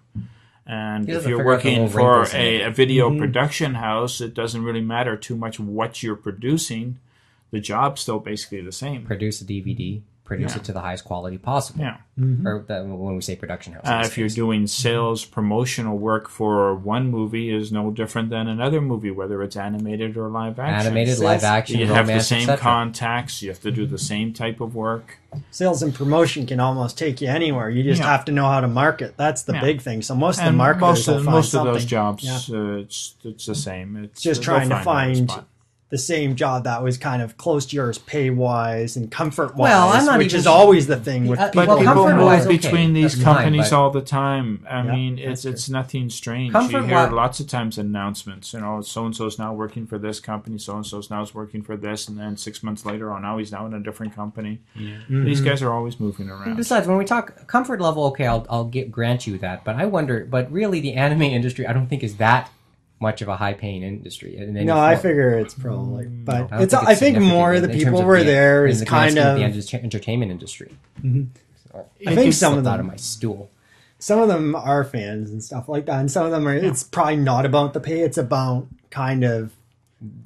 [0.66, 3.20] And You if you're figure out the working for a, a video Mm-hmm.
[3.20, 7.00] production house, it doesn't really matter too much what you're producing.
[7.52, 9.06] The job's still basically the same.
[9.06, 10.02] Produce a DVD,
[10.32, 10.60] produce Yeah.
[10.60, 11.82] it to the highest quality possible.
[11.82, 11.98] Yeah.
[12.46, 13.86] Or the, when we say production house.
[13.86, 18.80] Uh, if you're doing sales promotional work for one movie is no different than another
[18.80, 20.88] movie, whether it's animated or live action.
[20.88, 23.42] animated, live action, you have the same contacts.
[23.42, 25.18] You have to do the same type of work.
[25.50, 27.70] sales and promotion can almost take you anywhere.
[27.70, 28.08] You just Yeah.
[28.12, 29.16] have to know how to market.
[29.18, 29.62] That's the Yeah.
[29.62, 30.02] big thing.
[30.02, 32.58] So most of the marketers most will of find most of those jobs, Yeah.
[32.58, 33.96] uh, it's it's the same.
[34.04, 35.48] It's just they'll trying to find spot.
[35.92, 39.70] The same job that was kind of close to yours, pay wise and comfort wise,
[39.70, 41.66] Well, I'm not which is always the thing with Uh, people.
[41.68, 44.66] But people comfort-wise, move okay, between these that's fine, companies but- all the time.
[44.70, 46.54] I Yeah, mean, that's it's it's nothing strange.
[46.54, 48.54] Comfort you hear wi- lots of times announcements.
[48.54, 50.58] You know, so and so's now working for this company.
[50.58, 53.38] So and so's now is working for this, and then six months later, oh, now
[53.38, 54.62] he's now in a different company.
[54.80, 55.26] Mm-hmm.
[55.26, 56.56] These guys are always moving around.
[56.56, 59.86] Besides, when we talk comfort level, okay, I'll I'll get grant you that, but I
[59.88, 62.50] wonder, but really, the anime industry, I don't think is that
[63.02, 64.38] much of a high paying industry.
[64.38, 66.74] in any no, I figure it's probably, but I don't it's.
[66.74, 69.12] think I think more of the people of were the- there in is the kind
[69.12, 69.38] scheme of.
[69.38, 70.72] the entertainment industry.
[72.06, 73.50] I think some of them out them of my stool.
[74.00, 76.54] some of them are fans and stuff like that, and some of them are.
[76.56, 79.52] It's probably not about the pay; it's about kind of.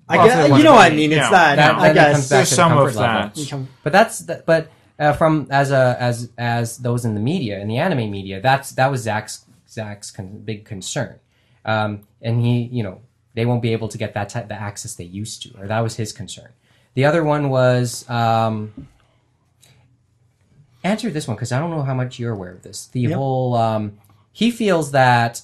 [0.07, 1.11] I Well, if guess you know what I mean.
[1.11, 1.29] It's yeah.
[1.31, 2.29] that, That- I then it comes guess.
[2.29, 3.47] There's to the some comfort of that.
[3.49, 7.59] Come- But that's that, but uh, from as a as as those in the media
[7.59, 11.15] in the anime media, that's that was Zac's Zac's con- big concern,
[11.65, 13.01] um, and he you know
[13.34, 15.80] they won't be able to get that type the access they used to, or that
[15.82, 16.49] was his concern.
[16.93, 18.88] The other one was um,
[20.84, 22.88] answer this one because I don't know how much you're aware of this.
[22.88, 23.13] The Yep.
[23.13, 23.97] whole um,
[24.32, 25.41] he feels that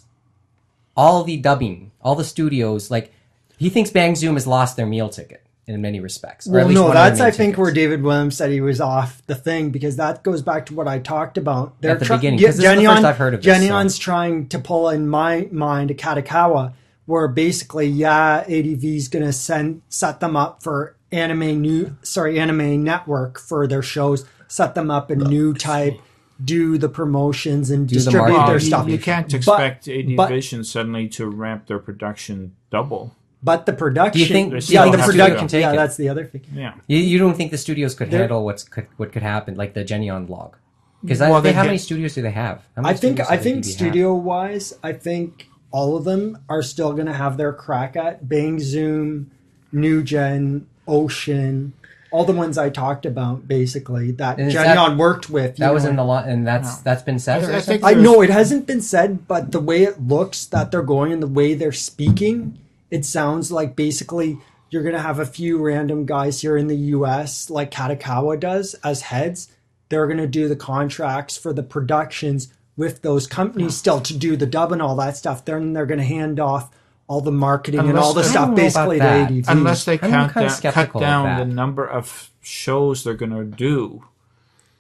[0.96, 3.14] all the dubbing, all the studios, like
[3.58, 6.48] he thinks Bang Zoom has lost their meal ticket in many respects.
[6.48, 7.58] or at Well, least no, one that's main I think tickets.
[7.60, 10.88] where David Williams said he was off the thing because that goes back to what
[10.88, 11.80] I talked about.
[11.82, 13.98] They're At the try- beginning, 'cause this is the first I've heard of this, Geneon's
[13.98, 16.74] trying to pull in my mind a Kadokawa,
[17.06, 22.40] where basically, yeah, ADV is going to send set them up for anime new, sorry,
[22.40, 25.96] anime network for their shows, set them up in new type,
[26.44, 28.46] do the promotions and the distribute marketing.
[28.48, 28.90] their you, stuff.
[28.90, 33.14] you can't But- expect AD but- Vision suddenly to ramp their production double.
[33.44, 35.48] But the production, Do you think- do you yeah, think the the production, studio can
[35.48, 35.76] take yeah, it?
[35.76, 36.42] that's the other thing.
[36.54, 36.74] Yeah.
[36.88, 39.74] You, you don't think the studios could They're- handle what's could, what could happen, like
[39.74, 40.54] the Geneon vlog?
[41.02, 42.62] Because Well, they, they how get- many studios do they have?
[42.78, 43.74] I think I think ADV have?
[43.74, 48.30] studio wise, I think all of them are still going to have their crack at
[48.30, 49.32] Bang Zoom,
[49.72, 51.74] New Gen, Ocean,
[52.12, 55.58] all the ones I talked about basically that And is Geneon that- worked with.
[55.58, 57.44] you That was in the lot, and that's that's been said.
[57.46, 60.84] I- I I know it hasn't been said, but the way it looks that they're
[60.84, 62.60] going and the way they're speaking,
[62.92, 64.38] it sounds like basically
[64.70, 68.76] you're going to have a few random guys here in the US, like Kadokawa does,
[68.84, 69.50] as heads.
[69.90, 74.38] They're going to do the contracts for the productions with those companies still to do
[74.38, 75.44] the dub and all that stuff.
[75.44, 76.72] Then they're going to hand off
[77.08, 79.32] all the marketing and all the stuff basically to about.
[79.32, 79.46] ADV.
[79.50, 84.06] Unless they count kinda down, cut down the number of shows they're going to do,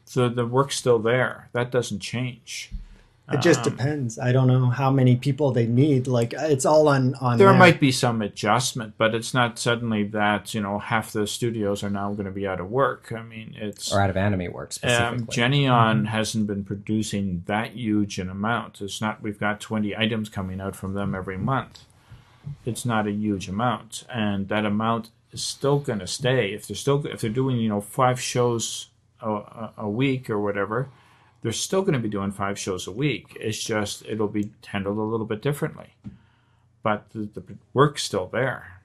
[0.05, 1.49] so the work's still there.
[1.51, 2.71] That doesn't change.
[3.33, 4.19] It just um, depends.
[4.19, 6.07] I don't know how many people they need.
[6.07, 7.57] Like it's all on on There there.
[7.57, 11.89] might be some adjustment, but it's not suddenly that you know half the studios are
[11.89, 13.11] now going to be out of work.
[13.15, 15.35] I mean, it's or out of anime work um, specifically.
[15.35, 18.81] Geneon hasn't been producing that huge an amount.
[18.81, 19.21] It's not.
[19.21, 21.85] We've got twenty items coming out from them every month.
[22.65, 26.53] It's not a huge amount, and that amount is still going to stay.
[26.53, 28.87] If they're still if they're doing you know five shows
[29.21, 30.89] a, a, a week or whatever,
[31.41, 33.37] they're still going to be doing five shows a week.
[33.39, 35.95] It's just it'll be handled a little bit differently,
[36.83, 38.81] but the, the work's still there.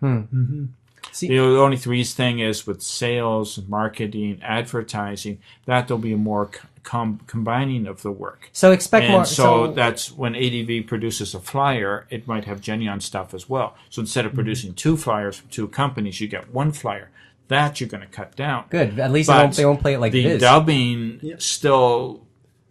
[0.00, 0.16] Hmm.
[0.18, 0.64] Mm-hmm.
[1.12, 6.50] See, The only three thing is with sales, marketing, advertising, that there'll be a more
[6.82, 8.48] com- combining of the work.
[8.52, 9.24] so expect And more.
[9.24, 13.76] so, So, that's when ADV produces a flyer, it might have Geneon stuff as well.
[13.90, 14.36] So instead of mm-hmm.
[14.36, 17.10] producing two flyers from two companies, you get one flyer.
[17.48, 18.64] That you're going to cut down.
[18.70, 18.98] good.
[18.98, 20.22] At least they But won't, they won't play it like this.
[20.24, 20.40] the this.
[20.40, 22.22] dubbing still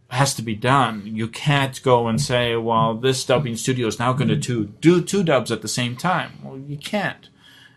[0.10, 1.04] has to be done.
[1.06, 5.02] You can't go and say, "Well, this dubbing studio is now going to do do
[5.02, 7.30] two dubs at the same time." Well, you can't.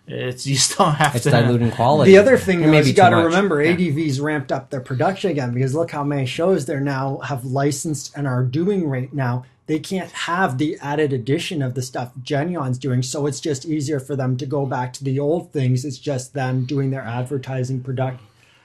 [0.06, 1.16] It's you still have to.
[1.16, 2.12] It's to diluting quality.
[2.12, 3.72] The other thing It though, is you got to remember, Yeah.
[3.74, 8.12] ADV's ramped up their production again because look how many shows they're now have licensed
[8.16, 9.44] and are doing right now.
[9.66, 13.98] They can't have the added addition of the stuff Geneon's doing, so it's just easier
[13.98, 15.84] for them to go back to the old things.
[15.86, 18.20] It's just them doing their advertising product.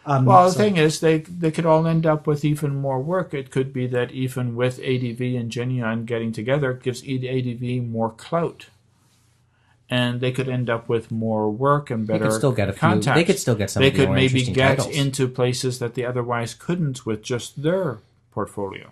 [0.05, 2.99] Um, Well, the so- thing is, they they could all end up with even more
[2.99, 3.33] work.
[3.33, 7.79] It could be that even with ADV and Geneon getting together, it gives E- ADV
[7.87, 8.65] more clout,
[9.89, 12.25] and they could end up with more work and better.
[12.25, 13.17] could still get a few- contacts.
[13.19, 14.95] they could still get some They of the could more maybe interesting get titles.
[14.95, 17.99] into places that they otherwise couldn't with just their
[18.31, 18.89] portfolio.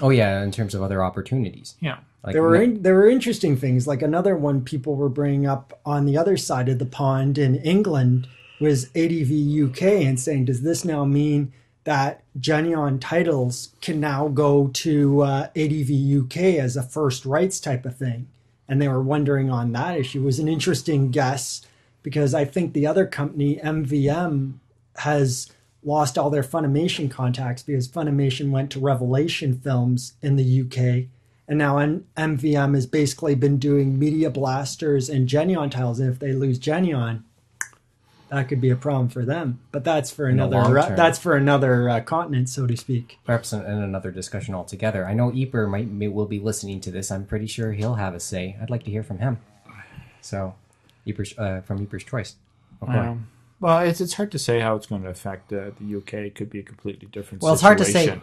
[0.00, 1.76] Oh yeah, in terms of other opportunities.
[1.80, 1.98] Yeah.
[2.24, 3.86] Like there were ne- in, there were interesting things.
[3.86, 7.56] Like another one people were bringing up on the other side of the pond in
[7.56, 8.28] England
[8.60, 11.52] was ADV UK and saying, does this now mean
[11.84, 17.84] that Geneon titles can now go to uh, ADV UK as a first rights type
[17.84, 18.28] of thing?
[18.68, 20.22] And they were wondering on that issue.
[20.22, 21.66] It was an interesting guess
[22.02, 24.54] because I think the other company MVM
[24.96, 25.50] has
[25.84, 31.08] lost all their Funimation contacts because Funimation went to Revelation Films in the UK,
[31.48, 35.98] and now N- MVM has basically been doing Media Blasters and Geneon titles.
[36.00, 37.22] And if they lose Geneon,
[38.28, 39.60] that could be a problem for them.
[39.72, 43.18] But that's for In another uh, that's for another uh, continent, so to speak.
[43.24, 45.04] perhaps in, in another discussion altogether.
[45.06, 47.10] I know Eper might may, will be listening to this.
[47.10, 48.56] I'm pretty sure he'll have a say.
[48.62, 49.38] I'd like to hear from him.
[50.22, 50.54] So,
[51.04, 52.36] Eper's, uh, from Eper's choice.
[52.82, 52.92] Okay.
[52.96, 53.26] Um,
[53.62, 56.14] well, it's it's hard to say how it's going to affect uh, the UK.
[56.14, 57.42] It could be a completely different.
[57.42, 57.46] Situation.
[57.46, 58.20] Well, it's hard to say.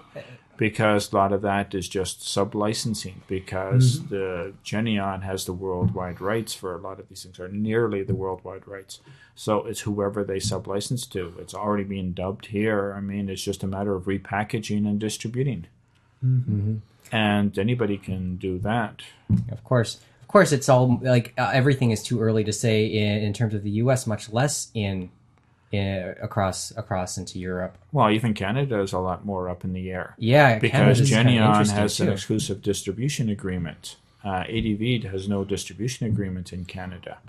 [0.57, 4.09] because a lot of that is just sub licensing because Mm-hmm.
[4.13, 8.13] the Geneon has the worldwide rights for a lot of these things, or nearly the
[8.13, 8.99] worldwide rights.
[9.35, 11.33] So it's whoever they sub license to.
[11.39, 12.93] It's already being dubbed here.
[12.93, 15.67] I mean, it's just a matter of repackaging and distributing.
[16.23, 16.75] Mm-hmm.
[17.13, 19.01] And anybody can do that.
[19.49, 23.23] Of course, of course, it's all like uh, everything is too early to say in,
[23.23, 24.05] in terms of the U.S.
[24.05, 25.09] Much less in,
[25.71, 27.77] in across across into Europe.
[27.91, 30.15] Well, even Canada is a lot more up in the air.
[30.17, 33.97] Yeah, because Canada's kinda Geneon interesting, has an exclusive distribution agreement.
[34.23, 37.19] Uh, ADV has no distribution agreement in Canada.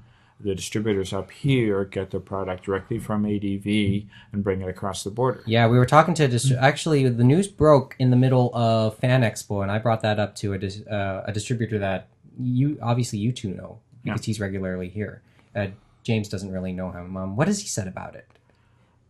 [0.43, 5.11] The distributors up here get their product directly from ADV and bring it across the
[5.11, 5.43] border.
[5.45, 8.97] Yeah, we were talking to a distri- actually the news broke in the middle of
[8.97, 12.79] Fan Expo, and I brought that up to a dis- uh, a distributor that you
[12.81, 15.21] obviously you two know because he's regularly here.
[15.55, 15.67] Uh,
[16.11, 17.17] James doesn't really know him.
[17.17, 18.27] Um, what has he said about it?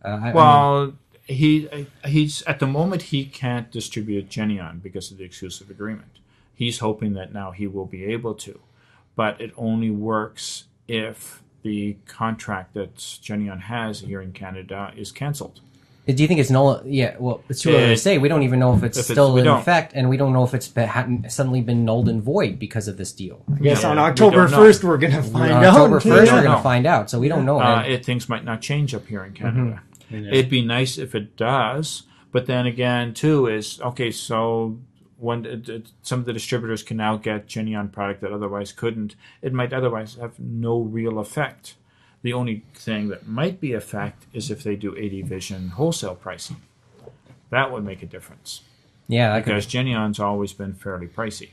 [0.05, 0.93] Uh, I- I mean- Well,
[1.25, 1.69] he
[2.05, 6.19] he's at the moment he can't distribute Geneon because of the exclusive agreement.
[6.55, 8.61] He's hoping that now he will be able to,
[9.17, 15.61] but it only works if the contract that Geneon has here in Canada is cancelled.
[16.13, 16.83] Do you think it's null?
[16.85, 18.19] Yeah, well, it's too early to say.
[18.19, 19.59] We don't even know if it's if still we in don't.
[19.61, 22.89] effect, and we don't know if it's been, hadn't suddenly been nulled and void because
[22.89, 23.45] of this deal.
[23.55, 24.57] I guess Yeah, on we October don't know.
[24.59, 25.75] first, we're gonna find On out.
[25.75, 26.37] October first, Yeah.
[26.39, 27.11] we're going to find out.
[27.11, 27.61] So we don't know.
[27.61, 29.83] Uh, it, things might not change up here in Canada.
[30.11, 34.11] It'd be nice if it does, but then again, too, is okay.
[34.11, 34.79] So
[35.19, 39.15] when it- it- some of the distributors can now get Geneon product that otherwise couldn't,
[39.43, 41.77] it might otherwise have no real effect.
[42.23, 46.15] The only thing that might be a fact is if they do 80 Vision wholesale
[46.15, 46.59] pricing.
[47.51, 48.61] That would make a difference
[49.11, 51.49] yeah, that could- because Geneon's always been fairly pricey.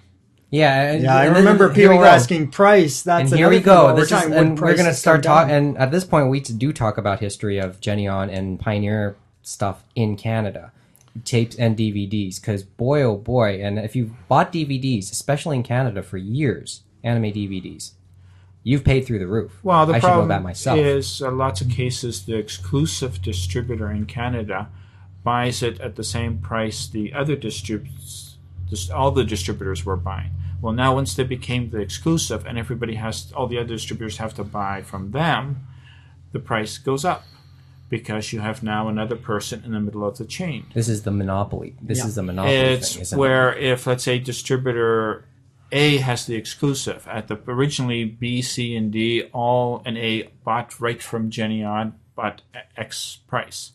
[0.52, 3.02] yeah, Yeah, I remember here people were asking price.
[3.02, 3.96] That's and here we go.
[3.96, 5.54] This is, we're and we're going to start talking.
[5.54, 10.16] And at this point, we do talk about history of Geneon and Pioneer stuff in
[10.16, 10.72] Canada,
[11.26, 12.40] tapes and DVDs.
[12.40, 17.32] Because boy, oh boy, and if you've bought DVDs, especially in Canada for years, anime
[17.32, 17.94] DVDs,
[18.68, 19.52] you've paid through the roof.
[19.64, 20.78] Well, the I should know problem that myself.
[20.78, 24.68] is uh, lots of cases the exclusive distributor in Canada
[25.24, 28.38] buys it at the same price the other distributors,
[28.94, 30.32] all the distributors were buying.
[30.62, 34.34] Well, now once they became the exclusive and everybody has, all the other distributors have
[34.36, 35.66] to buy from them,
[36.34, 37.24] the price goes up
[37.90, 40.66] because you have now another person in the middle of the chain.
[40.74, 41.76] this is the monopoly.
[41.82, 42.08] This Yeah.
[42.08, 43.20] is the monopoly It's thing, isn't it?
[43.20, 45.24] where if let's say distributor
[45.72, 50.80] A has the exclusive at the originally B, C, and D all and A bought
[50.80, 52.42] right from Geneon but
[52.76, 53.74] X price.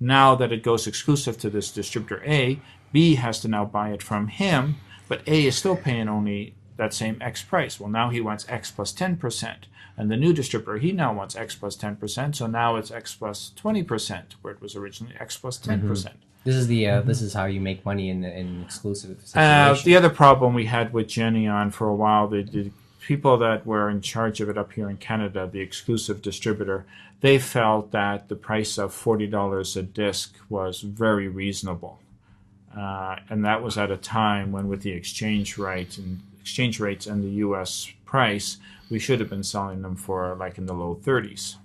[0.00, 2.60] Now that it goes exclusive to this distributor A,
[2.92, 4.76] B has to now buy it from him,
[5.08, 7.78] but A is still paying only that same X price.
[7.78, 9.66] Well, now he wants X plus plus ten percent.
[9.96, 13.52] And the new distributor, he now wants X plus 10%, so now it's X plus
[13.56, 15.86] 20%, where it was originally X plus 10%.
[15.86, 19.74] percent This is the uh, this is how you make money in in exclusive Uh,
[19.82, 22.70] the other problem we had with Jenny Geneon for a while, the, the
[23.00, 26.84] people that were in charge of it up here in Canada, the exclusive distributor,
[27.20, 31.98] they felt that the price of forty dollars a disc was very reasonable,
[32.76, 37.06] uh, and that was at a time when, with the exchange rate and exchange rates
[37.06, 37.90] and the U.S.
[38.04, 38.58] price,
[38.90, 41.56] we should have been selling them for like in the low 30s.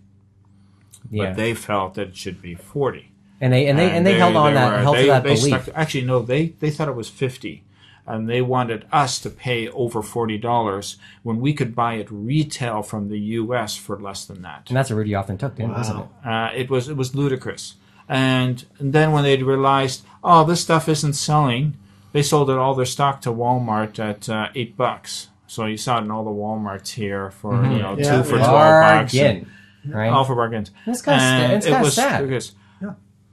[1.11, 1.25] Yeah.
[1.25, 3.08] But they felt that it should be 40.
[3.41, 5.35] And they and they and they, held on that were- held they, to that they
[5.35, 5.63] belief.
[5.63, 7.63] stuck- actually, no, they they thought it was 50.
[8.07, 12.81] And they wanted us to pay over forty dollars when we could buy it retail
[12.81, 13.75] from the U.S.
[13.75, 14.63] for less than that.
[14.67, 16.27] and that's what Rudy often took, didn't, wasn't it?
[16.27, 17.75] Uh, it was it was ludicrous.
[18.07, 21.77] And, and then when they realized, oh, this stuff isn't selling,
[22.11, 25.27] they sold it all their stock to Walmart at uh, eight bucks.
[25.45, 28.17] So you saw it in all the WalMarts here for you know Yeah.
[28.17, 30.09] two for twelve bucks, and Bargain, right?
[30.09, 30.71] all for bargains.
[30.87, 32.21] It's kinda sta- it's it kinda was sad.
[32.21, 32.55] ludicrous.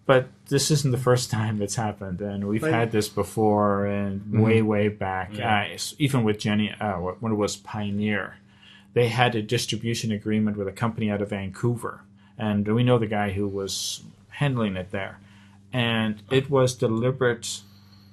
[0.06, 4.20] But this isn't the first time it's happened, and we've But- had this before, and
[4.20, 4.40] Mm-hmm.
[4.40, 5.38] way, way back.
[5.38, 5.64] Uh,
[5.98, 8.36] even with Jenny, uh, when it was Pioneer,
[8.94, 12.02] they had a distribution agreement with a company out of Vancouver,
[12.38, 15.18] and we know the guy who was handling it there,
[15.72, 17.60] and it was deliberate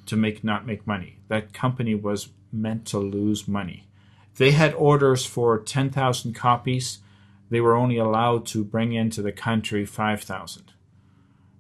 [0.08, 1.18] to make not make money.
[1.28, 3.84] That company was meant to lose money.
[4.38, 7.00] They had orders for ten thousand copies.
[7.52, 10.74] They were only allowed to bring into the country five thousand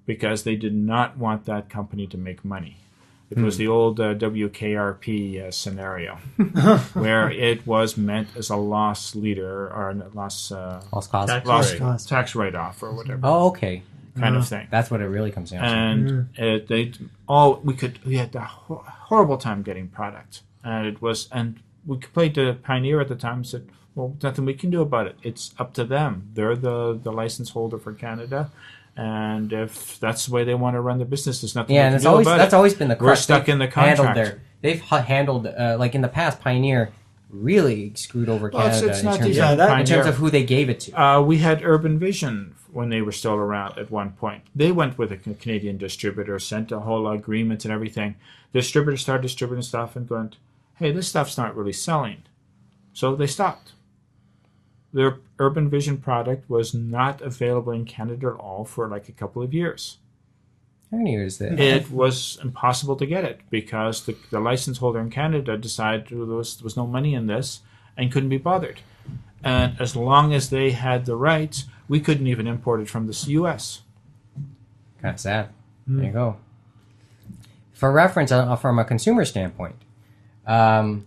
[0.05, 2.77] because they did not want that company to make money.
[3.29, 6.15] It was the old uh, WKRP uh, scenario,
[6.93, 11.29] where it was meant as a loss leader or a loss uh, Lost cause.
[11.29, 11.79] Tax loss rate.
[11.79, 12.09] Cost.
[12.09, 13.81] tax write off or whatever Oh, okay.
[14.19, 14.67] kind of thing.
[14.69, 15.67] That's what it really comes down to.
[15.67, 16.91] And it, they
[17.27, 21.59] all we could we had a ho- horrible time getting product, and it was and
[21.87, 25.07] we complained to Pioneer at the time and said, "Well, nothing we can do about
[25.07, 25.17] it.
[25.23, 26.29] It's up to them.
[26.35, 28.51] They're the the license holder for Canada."
[28.95, 31.75] And if that's the way they want to run the business, there's nothing.
[31.75, 32.57] Yeah, we and can it's do always about that's it.
[32.57, 33.09] always been the crux.
[33.09, 34.15] We're stuck They've in the handled contract.
[34.15, 36.39] their they've hu- handled uh, like in the past.
[36.41, 36.91] Pioneer
[37.31, 40.05] really screwed over Well, it's- Canada it's in, not terms of, Yeah, that- in terms
[40.05, 41.01] of who they gave it to.
[41.01, 44.43] Uh, we had Urban Vision when they were still around at one point.
[44.55, 48.15] They went with a Canadian distributor, sent a whole agreement and everything.
[48.51, 50.33] The distributor started distributing stuff and going,
[50.75, 52.17] hey, this stuff's not really selling.
[52.93, 53.71] So they stopped.
[54.93, 59.41] Their Urban Vision product was not available in Canada at all for like a couple
[59.41, 59.97] of years.
[60.91, 61.59] How many years that?
[61.59, 66.19] It was impossible to get it because the, the license holder in Canada decided there
[66.19, 67.61] was, there was no money in this
[67.97, 68.81] and couldn't be bothered.
[69.43, 73.25] And as long as they had the rights, we couldn't even import it from the
[73.29, 73.81] U.S.
[75.01, 75.49] Kind of sad.
[75.87, 76.37] There you go.
[77.73, 79.75] For reference, uh, from a consumer standpoint,
[80.45, 81.05] um,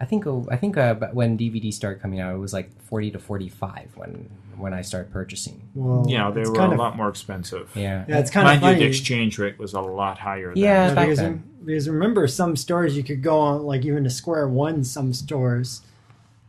[0.00, 3.10] I think uh, I think uh, when DVDs started coming out, it was like forty
[3.10, 5.60] to forty-five when when I started purchasing.
[5.74, 7.70] Well, You know, they it's were kind a of, lot more expensive.
[7.74, 10.48] Yeah, Yeah, it's kind of Mind you, the exchange rate was a lot higher.
[10.48, 11.44] Than Yeah, Yeah, because, then.
[11.64, 15.82] because remember, some stores you could go on, like even to Square One, some stores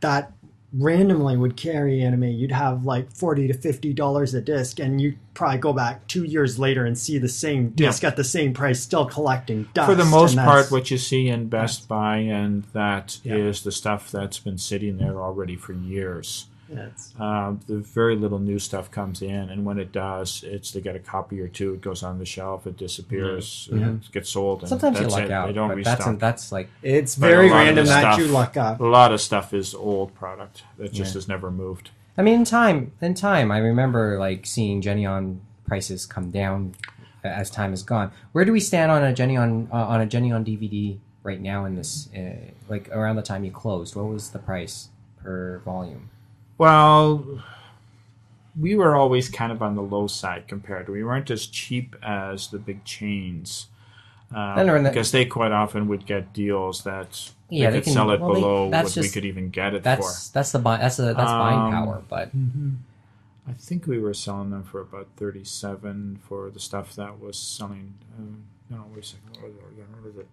[0.00, 0.32] that
[0.76, 2.24] randomly would carry anime.
[2.24, 6.24] You'd have like forty to fifty dollars a disc, and you'd probably go back two
[6.24, 9.88] years later and see the same disc at the same price, still collecting dust.
[9.88, 13.64] For the most part, what you see in Best Buy and that is Yeah.
[13.64, 16.46] the stuff that's been sitting there already for years.
[16.74, 20.80] That's- Um, the very little new stuff comes in, and when it does, it's they
[20.80, 21.74] get a copy or two.
[21.74, 24.60] It goes on the shelf, it disappears, it gets sold.
[24.60, 25.30] And sometimes you that's luck it.
[25.30, 25.98] out, They don't restock.
[25.98, 28.80] that's that's like it's But very a lot of random that stuff- you luck up.
[28.80, 31.18] a lot of stuff is old product that just Yeah.
[31.18, 31.90] has never moved.
[32.18, 36.74] I mean, in time, in time, I remember like seeing Geneon prices come down
[37.24, 38.10] as time has gone.
[38.32, 41.64] Where do we stand on a Geneon uh, on a Geneon DVD right now?
[41.64, 44.88] In this, uh, like around the time you closed, what was the price
[45.22, 46.10] per volume?
[46.58, 47.42] Well,
[48.58, 50.88] we were always kind of on the low side compared.
[50.88, 53.68] We weren't as cheap as the big chains.
[54.34, 57.72] Uh, Then we're in the- because they quite often would get deals that Yeah, they
[57.74, 60.30] they could can- sell it well, below that's what we could even get it That's
[60.30, 62.78] that's the buy, that's a, that's buying Um, power, but for.
[63.46, 67.94] I think we were selling them for about thirty-seven for the stuff that was selling.
[68.18, 69.36] Um, no, wait a second.
[69.42, 69.72] What was it?
[69.74, 69.86] again?
[69.92, 70.28] What was it?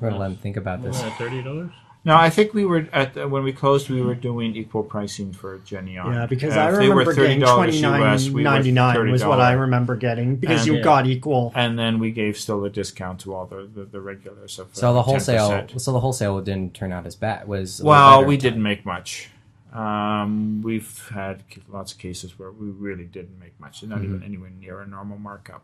[0.00, 1.00] we're gonna let him think about this.
[1.18, 1.70] Thirty dollars.
[2.02, 3.90] No, I think we were at the, when we closed.
[3.90, 6.14] We were doing equal pricing for Geneon.
[6.14, 9.10] Yeah, because Uh, I if they were remember getting $30 twenty nine we ninety nine
[9.10, 10.82] was what I remember getting because And- you Yeah.
[10.84, 11.52] got equal.
[11.54, 14.88] and then we gave still a discount to all the the, the regulars of So
[14.90, 15.78] uh, the wholesale, 10%.
[15.78, 17.46] so the wholesale didn't turn out as bad.
[17.46, 18.52] Was Well, we at the time.
[18.54, 19.28] didn't make much.
[19.74, 24.50] Um, we've had lots of cases where we really didn't make much, not even anywhere
[24.58, 25.62] near a normal markup.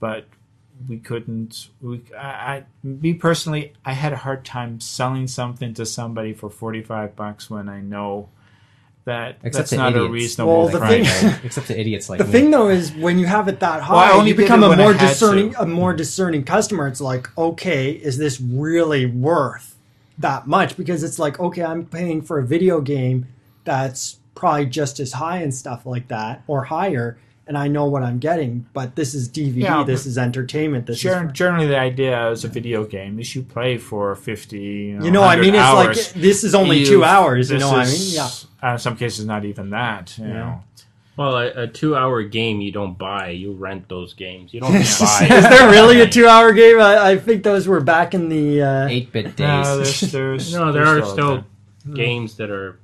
[0.00, 0.24] But
[0.88, 1.68] we couldn't.
[1.80, 6.50] We, I, I, me personally, I had a hard time selling something to somebody for
[6.50, 8.28] forty-five bucks when I know
[9.04, 10.08] that Except that's not idiots.
[10.08, 11.20] a reasonable Well, the price.
[11.20, 12.24] thing- Right, except to idiots like that.
[12.26, 12.38] The me.
[12.40, 14.92] thing though is when you have it that high, Well, only you become a more
[14.92, 15.62] discerning, to.
[15.62, 16.86] a more discerning customer.
[16.86, 19.76] It's like, okay, is this really worth
[20.18, 20.76] that much?
[20.76, 23.26] Because it's like, okay, I'm paying for a video game
[23.64, 27.18] that's probably just as high and stuff like that, or higher,
[27.48, 28.66] and I know what I'm getting.
[28.72, 29.62] But this is DVD.
[29.62, 30.86] Yeah, this is entertainment.
[30.86, 31.32] This Gen- is.
[31.32, 35.10] generally, the idea is a video game is you play for 50, you know, You
[35.10, 36.14] know, I mean, it's hours.
[36.14, 37.50] like this is only You- two hours.
[37.50, 38.28] You this know, what I mean, yeah.
[38.62, 40.16] uh, in some cases, not even that.
[40.18, 40.62] You know,
[41.16, 43.30] Well, a, a two-hour game you don't buy.
[43.30, 44.54] You rent those games.
[44.54, 44.78] You don't buy.
[44.78, 45.00] Is
[45.48, 46.78] there really a two-hour game?
[46.80, 48.62] I, I think those were back in the.
[48.62, 49.38] Uh, Eight bit days.
[49.66, 51.44] no, there's, there's, No, there there's are still
[51.86, 51.94] that.
[51.94, 52.78] games that are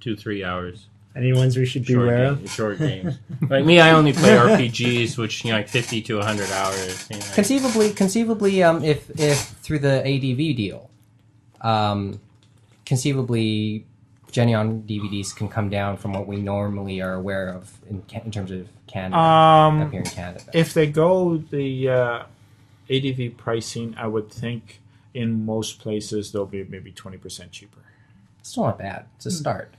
[0.00, 0.86] two, three hours.
[1.16, 2.50] Any ones we should be Short, aware game, of?
[2.50, 3.18] short games.
[3.48, 7.08] like me, I only play RPGs, which you know, like fifty to hundred hours.
[7.10, 7.24] You know.
[7.34, 10.90] conceivably, conceivably, um, if if through the ADV deal,
[11.62, 12.20] um,
[12.84, 13.86] conceivably,
[14.30, 18.50] Geneon DVDs can come down from what we normally are aware of in, in terms
[18.50, 20.44] of Canada Um, up here in Canada.
[20.52, 22.22] if they go the uh,
[22.90, 24.80] ADV pricing, I would think
[25.14, 27.80] in most places they'll be maybe 20% cheaper.
[28.42, 29.06] Still not bad.
[29.16, 29.72] It's a start.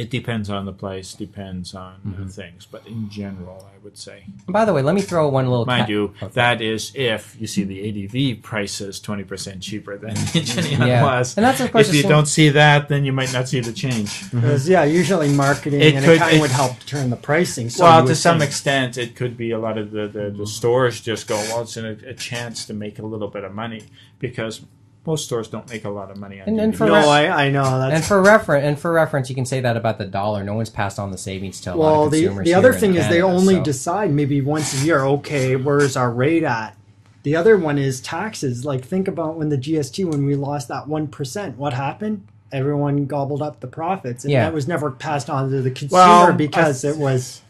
[0.00, 2.26] It depends on the place, depends on Mm-hmm.
[2.28, 4.24] things, but in general, I would say.
[4.48, 5.66] By the way, let me throw one little.
[5.66, 6.32] Mind cat- you, Okay.
[6.34, 10.14] that is if you see the ADV prices 20% cheaper than
[10.50, 11.02] Geneon Yeah.
[11.04, 11.36] was.
[11.36, 13.60] And that's, of course, if you same- don't see that, then you might not see
[13.60, 14.30] the change.
[14.30, 17.68] Because yeah, usually marketing It and could- it kind it- would help turn the pricing.
[17.68, 20.46] So well, to some think- extent, it could be a lot of the, the, the
[20.46, 23.82] stores just go, well, it's a, a chance to make a little bit of money
[24.18, 24.62] because
[25.06, 27.46] most stores don't make a lot of money on And- and for No, ref- I,
[27.46, 30.04] I know that's And for reference, and for reference, you can say that about the
[30.04, 30.44] dollar.
[30.44, 32.44] No one's passed on the savings to a lot of consumers.
[32.44, 35.00] the other here in thing is they only so- decide maybe once a year.
[35.04, 36.76] Okay, where's our rate at?
[37.22, 38.64] The other one is taxes.
[38.64, 41.56] Like think about when the GST when we lost that one percent.
[41.58, 42.26] What happened?
[42.52, 44.44] Everyone gobbled up the profits, and Yeah.
[44.44, 47.42] that was never passed on to the consumer Well, because I- it was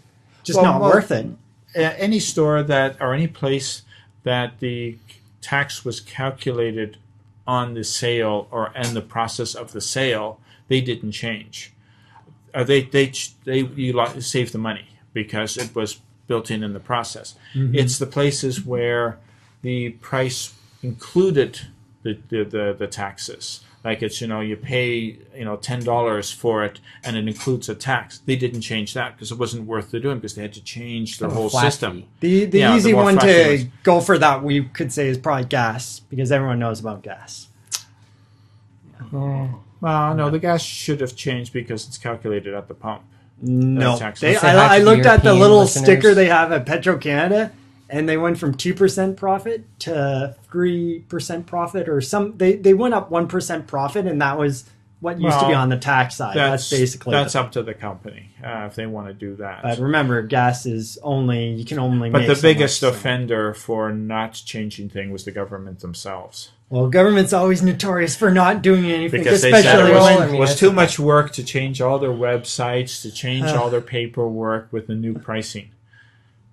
[0.45, 1.27] just Well, not well, worth it.
[1.75, 3.83] Any store that or any place
[4.25, 4.97] that the
[5.41, 6.97] tax was calculated
[7.51, 10.39] on the sale or in the process of the sale,
[10.69, 11.73] they didn't change.
[12.55, 13.07] Uh, they they
[13.45, 17.35] they you save the money because it was built in in the process.
[17.75, 19.19] It's the places where
[19.63, 21.53] the price included
[22.05, 23.61] the, the, the, the taxes.
[23.83, 27.69] Like it's you know you pay you know ten dollars for it and it includes
[27.69, 28.19] a tax.
[28.27, 31.19] They didn't change that because it wasn't worth the doing because they had to change
[31.19, 32.05] their Kind of a whole flat system.
[32.21, 35.17] The the Yeah, easy more one to flashy go for that we could say is
[35.17, 37.49] probably gas because everyone knows about gas.
[39.13, 43.03] Oh, well, no, the gas should have changed because it's calculated at the pump.
[43.43, 44.21] No, tax.
[44.21, 45.85] they, Let's say hi I, I to the looked at the little listeners.
[45.85, 47.51] sticker they have at Petro Canada,
[47.91, 52.37] and they went from two percent profit to three percent profit, or some.
[52.39, 54.65] They they went up one percent profit, and that was
[55.01, 56.37] what used to be on the tax side.
[56.37, 59.63] That's, basically that's the- up to the company uh, if they want to do that.
[59.63, 62.11] But remember, gas is only you can only.
[62.11, 66.51] But the biggest much, so- offender for not changing thing was the government themselves.
[66.69, 70.31] Well, government's always notorious for not doing anything, Because they said especially it Well, was,
[70.31, 73.57] when was too much work to change all their websites, to change Ugh.
[73.57, 75.71] all their paperwork with the new pricing.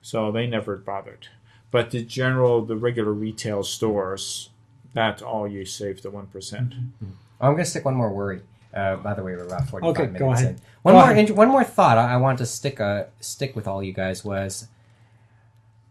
[0.01, 1.27] So they never bothered.
[1.71, 4.49] But the general, the regular retail stores,
[4.93, 6.55] that's all you save the 1%.
[6.59, 8.41] I'm going to stick one more worry.
[8.73, 10.45] Uh, by the way, we're about 45 Okay, minutes go ahead.
[10.55, 10.61] in.
[10.83, 11.29] One Go more, ahead.
[11.29, 14.23] int- one more thought I, I want to stick uh, stick with all you guys
[14.23, 14.67] was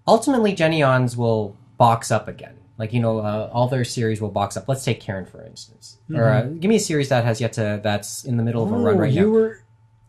[0.06, 2.54] ultimately Geneons will box up again.
[2.78, 4.68] Like you know, uh, all their series will box up.
[4.68, 7.80] Let's take Karen for instance, or uh, give me a series that has yet to
[7.82, 9.28] that's in the middle of a run Oh, right you now.
[9.32, 9.60] were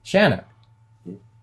[0.06, 0.44] Shana.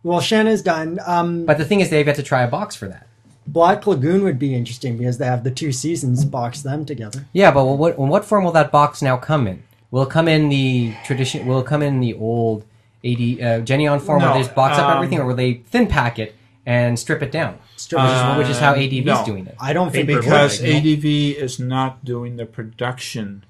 [0.05, 0.21] Well.
[0.21, 1.01] Shana's done.
[1.05, 3.09] Um, But the thing is, they've got to try a box for that.
[3.47, 7.27] Black Lagoon would be interesting because they have the two seasons box them together.
[7.33, 9.63] Yeah, but what in what form will that box now come in?
[9.91, 11.47] Will it come in the tradition?
[11.47, 12.63] Will it come in the old
[13.05, 15.55] AD uh, Geneon form No, where they just box up um, everything, or will they
[15.55, 16.35] thin pack it
[16.65, 17.59] and strip it down?
[17.77, 19.25] Strip which, it is, which is how ADV is no.
[19.27, 19.57] doing it.
[19.61, 20.63] I don't think Because.
[20.63, 23.45] ADV is not doing the production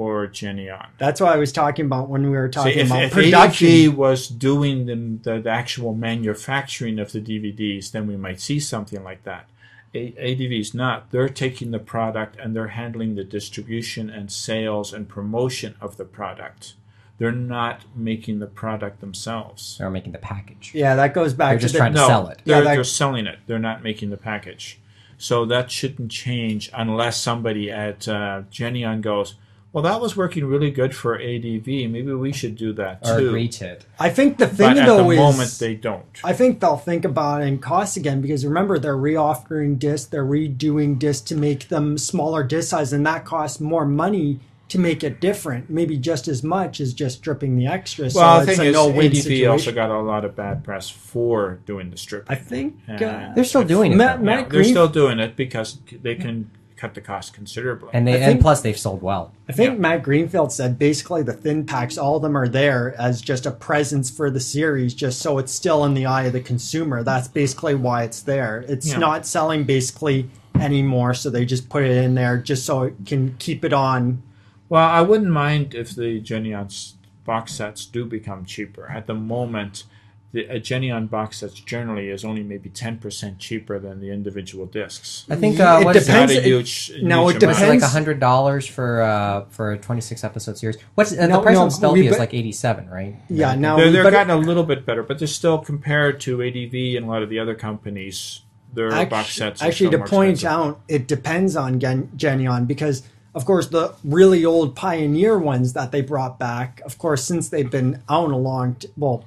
[0.00, 0.86] for Geneon.
[0.96, 3.68] That's what I was talking about when we were See, talking if, about if production.
[3.90, 4.94] ADV was doing the,
[5.34, 9.46] the, the actual manufacturing of the DVDs, then we might see something like that.
[9.94, 11.10] A- ADV is not.
[11.10, 16.06] They're taking the product and they're handling the distribution and sales and promotion of the
[16.06, 16.76] product.
[17.18, 19.76] They're not making the product themselves.
[19.76, 20.70] They're making the package.
[20.72, 22.40] yeah, that goes back They're to just the, trying to No, sell it.
[22.46, 23.40] They're, Yeah, that- they're selling it.
[23.46, 24.78] They're not making the package.
[25.18, 29.34] So that shouldn't change unless somebody at uh, Geneon goes,
[29.72, 31.66] well, that was working really good for ADV.
[31.66, 33.28] Maybe we should do that too.
[33.28, 33.86] agree to it.
[33.98, 36.04] I think the thing But at though the is moment, they don't.
[36.24, 40.24] I think they'll think about it in cost again because remember they're reoffering discs, they're
[40.24, 44.40] redoing discs to make them smaller disc size, and that costs more money
[44.70, 48.08] to make it different, maybe just as much as just stripping the extra.
[48.08, 49.50] So Well, the it's thing a is, no-win ADV situation.
[49.50, 52.30] also got a lot of bad press for doing the stripping.
[52.30, 53.96] I think Uh, They're still doing it.
[53.96, 54.24] Matt- though.
[54.26, 56.50] Matt Yeah, they're still doing it because they can
[56.80, 57.90] cut the cost considerably.
[57.92, 59.32] and they think- and plus they've sold well.
[59.48, 59.78] I think Yeah.
[59.80, 63.50] Matt Greenfield said basically the thin packs, all of them are there as just a
[63.50, 67.02] presence for the series, just so it's still in the eye of the consumer.
[67.02, 68.64] That's basically why it's there.
[68.66, 68.98] It's Yeah.
[68.98, 73.34] not selling basically anymore, so they just put it in there just so it can
[73.38, 74.22] keep it on.
[74.70, 76.92] Well, I wouldn't mind if the Geneon
[77.26, 78.86] box sets do become cheaper.
[78.90, 79.84] At the moment,
[80.32, 84.64] the a Geneon box sets generally is only maybe ten percent cheaper than the individual
[84.66, 85.26] discs.
[85.28, 86.32] I think Yeah, uh, it what is depends.
[86.32, 86.36] it?
[86.36, 86.92] Not a huge.
[87.02, 87.58] No, huge it amount.
[87.58, 87.92] Was like depends.
[87.92, 90.76] hundred dollars for uh, for a twenty six episode series?
[90.94, 93.16] What's uh, No, the price no, on Stelvia is like eighty seven, right?
[93.28, 96.74] Yeah, now They're, they're gotten a little bit better, but they're still compared to ADV
[96.96, 98.42] and a lot of the other companies.
[98.72, 99.60] Their Act- box sets.
[99.62, 100.58] Are Actually, to more point expensive.
[100.76, 103.02] out, it depends on Gen- Geneon because,
[103.34, 107.68] of course, the really old Pioneer ones that they brought back, of course, since they've
[107.68, 109.24] been out a long, t- well,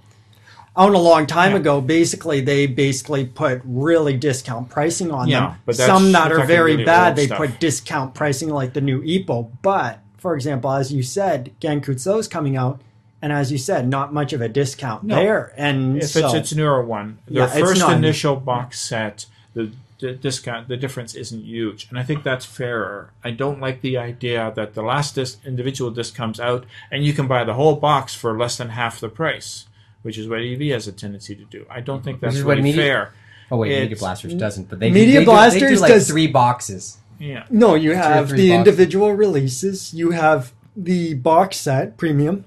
[0.75, 1.57] out a long time Yeah.
[1.59, 5.55] ago, basically they basically put really discount pricing on Yeah, them.
[5.65, 7.37] but Some that we're very really bad, they stuff.
[7.37, 9.49] put discount pricing like the new Epo.
[9.61, 12.81] But for example, as you said, Gankutsuou's coming out.
[13.21, 15.15] And as you said, not much of a discount No.
[15.15, 15.53] there.
[15.55, 20.11] And If so, it's its newer one, their Yeah, first initial box set, the, the
[20.11, 23.11] discount, the difference isn't huge, and I think that's fairer.
[23.23, 27.13] I don't like the idea that the last disc, individual disc comes out and you
[27.13, 29.67] can buy the whole box for less than half the price,
[30.03, 31.65] which is what EV has a tendency to do.
[31.69, 33.13] I don't think that's what really Media- fair.
[33.51, 36.07] Oh wait, Media Blasters doesn't, but they Media they do, they do Blasters like does-
[36.07, 36.97] three boxes.
[37.19, 38.49] Yeah, No, you have the boxes.
[38.49, 39.93] individual releases.
[39.93, 42.45] You have the box set premium.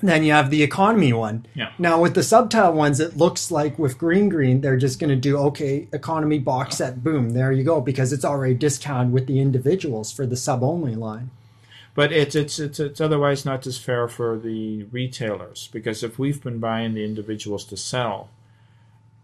[0.00, 1.46] Then you have the economy one.
[1.54, 1.70] Yeah.
[1.78, 5.16] Now with the subtitle ones, it looks like with Green Green, they're just going to
[5.16, 7.02] do okay economy box set.
[7.02, 10.94] Boom, there you go, because it's already discounted with the individuals for the sub only
[10.94, 11.30] line.
[11.98, 16.40] But it's, it's it's it's otherwise not as fair for the retailers because if we've
[16.40, 18.30] been buying the individuals to sell,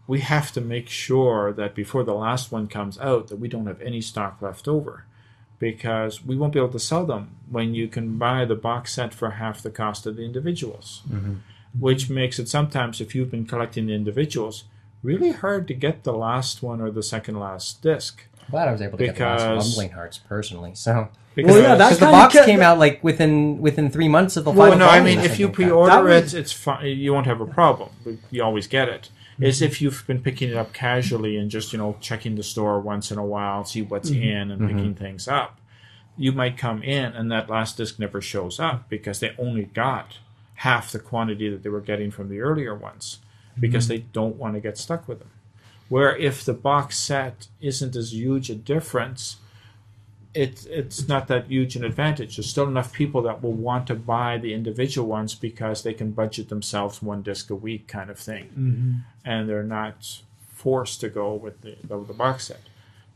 [0.08, 3.68] we have to make sure that before the last one comes out that we don't
[3.68, 5.04] have any stock left over
[5.60, 9.14] because we won't be able to sell them when you can buy the box set
[9.14, 11.02] for half the cost of the individuals.
[11.08, 11.34] Mm-hmm.
[11.78, 14.64] Which makes it sometimes if you've been collecting the individuals
[15.00, 18.24] really hard to get the last one or the second last disc.
[18.40, 20.74] I'm glad I was able to get the last Because- Rumbling Hearts personally.
[20.74, 24.08] So because Well, yeah, that because the box kept- came out like within within three
[24.08, 24.86] months of the Well, final.
[24.86, 25.56] no, I mean, if you think.
[25.56, 26.86] pre-order That was- it, it's fine.
[26.86, 27.90] You won't have a problem.
[28.30, 29.44] You always get it mm-hmm.
[29.44, 29.48] it.
[29.48, 32.80] Is if you've been picking it up casually and just you know checking the store
[32.80, 34.22] once in a while, see what's mm-hmm.
[34.22, 35.04] in, and picking mm-hmm.
[35.04, 35.60] things up.
[36.16, 40.18] You might come in and that last disc never shows up because they only got
[40.56, 43.18] half the quantity that they were getting from the earlier ones
[43.58, 45.30] because they don't want to get stuck with them.
[45.88, 49.36] Where if the box set isn't as huge a difference,
[50.34, 52.36] it's it's not that huge an advantage.
[52.36, 56.10] There's still enough people that will want to buy the individual ones because they can
[56.10, 58.92] budget themselves one disc a week, kind of thing, mm-hmm.
[59.24, 60.20] and they're not
[60.52, 62.60] forced to go with the, the the box set.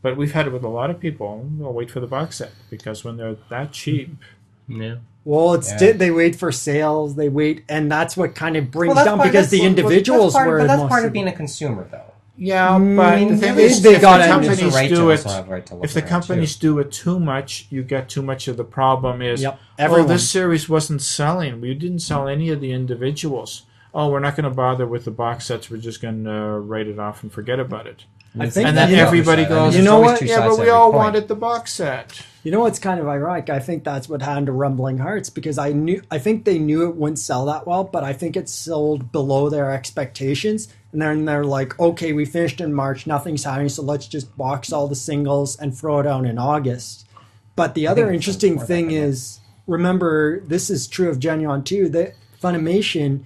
[0.01, 1.49] But we've had it with a lot of people.
[1.57, 4.81] They'll wait for the box set because when they're that cheap, mm-hmm.
[4.81, 4.95] Yeah.
[5.25, 5.93] Well, it's Yeah.
[5.93, 9.49] they wait for sales, they wait, and that's what kind of brings Well, down because
[9.49, 10.57] the that's- well, individuals that's part, were.
[10.59, 12.13] But that's part of of- being a consumer, though.
[12.39, 12.69] Yeah.
[12.71, 15.65] Mm, But the thing is, if the companies right do it, also have a right
[15.65, 16.09] to look if the around, too.
[16.09, 19.21] companies do it too much, you get too much of the problem.
[19.21, 21.61] Is Yep, oh, this series wasn't selling.
[21.61, 23.63] We didn't sell any of the individuals.
[23.93, 25.69] Oh, we're not going to bother with the box sets.
[25.69, 28.05] We're just going to write it off and forget about it.
[28.37, 30.21] I think And then you know- everybody I mean, goes, You know what?
[30.21, 30.97] Yeah, but we all coin.
[30.97, 32.21] wanted the box set.
[32.43, 33.49] You know what's kind of ironic?
[33.49, 36.87] I think that's what happened to Rumbling Hearts because I knew I think they knew
[36.87, 40.69] it wouldn't sell that well, but I think it sold below their expectations.
[40.93, 44.71] And then they're like, okay, we finished in March, nothing's happening, so let's just box
[44.71, 47.07] all the singles and throw it out in August.
[47.55, 51.89] But the other interesting thing is, remember, this is true of Geneon too.
[51.89, 53.25] That Funimation,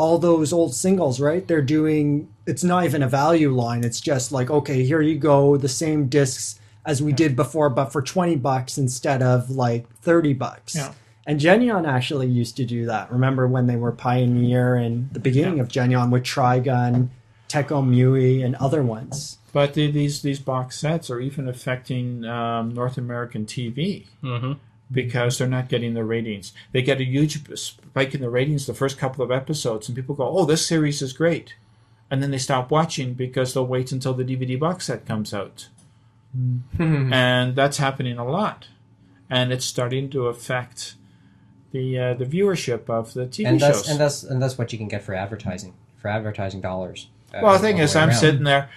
[0.00, 1.46] all those old singles, right?
[1.46, 2.32] They're doing.
[2.46, 3.84] It's not even a value line.
[3.84, 7.92] It's just like, okay, here you go, the same discs as we did before, but
[7.92, 10.74] for twenty bucks instead of like thirty bucks.
[10.74, 10.94] Yeah.
[11.26, 13.12] And Geneon actually used to do that.
[13.12, 17.10] Remember when they were Pioneer and the beginning of Geneon with Trigun,
[17.50, 19.36] Tenchi Muyo, and other ones.
[19.52, 24.52] But the, these these box sets are even affecting um, North American TV Mm-hmm.
[24.92, 26.52] Because they're not getting the ratings.
[26.72, 30.14] They get a huge spike in the ratings the first couple of episodes, and people
[30.14, 31.54] go, "Oh, this series is great,"
[32.10, 35.68] and then they stop watching because they'll wait until the DVD box set comes out,
[36.78, 38.68] and that's happening a lot,
[39.28, 40.94] and it's starting to affect
[41.72, 43.88] the uh, the viewership of the TV and that's shows.
[43.90, 47.08] and that's and that's what you can get for advertising for advertising dollars.
[47.34, 48.18] uh, Well, the thing is, I'm around.
[48.18, 48.70] sitting there.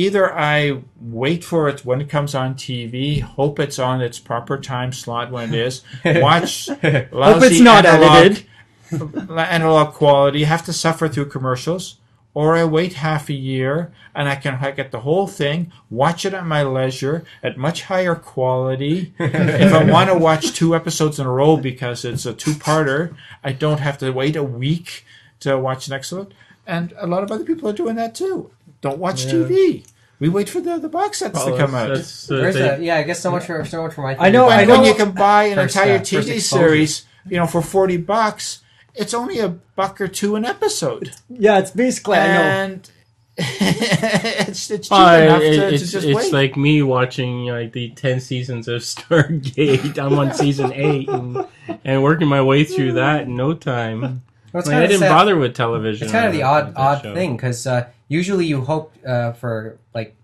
[0.00, 4.56] Either I wait for it when it comes on TV, hope it's on its proper
[4.58, 6.68] time slot when it is, watch
[7.12, 8.46] lousy it's not analog, edited.
[9.30, 11.98] analog quality, have to suffer through commercials,
[12.32, 16.24] or I wait half a year and I can I get the whole thing, watch
[16.24, 19.12] it at my leisure at much higher quality.
[19.18, 23.52] if I want to watch two episodes in a row because it's a two-parter, I
[23.52, 25.04] don't have to wait a week
[25.40, 26.32] to watch the next one.
[26.66, 28.50] And a lot of other people are doing that too.
[28.80, 29.86] Don't watch TV.
[30.18, 31.88] We wait for the, the box sets to come out.
[31.88, 32.80] That's the There's thing.
[32.80, 34.16] a, yeah, I guess so much for so much for my.
[34.18, 34.48] I know.
[34.48, 34.76] I know.
[34.78, 38.62] when you can buy an First, entire uh, TV series, you know, for forty bucks,
[38.94, 42.88] it's only a buck or two an episode, Yeah, it's basically and
[43.38, 46.32] it's it's cheap Uh, enough it- to, to it's just it's wait.
[46.32, 49.98] like me watching like the ten seasons of Stargate.
[49.98, 51.46] I'm on season eight and,
[51.84, 54.22] and working my way through that in no time.
[54.52, 55.08] Well, Like, I didn't sad.
[55.10, 56.04] bother with television.
[56.04, 57.14] It's kind of the odd odd show.
[57.14, 60.16] thing because uh, usually you hope uh, for like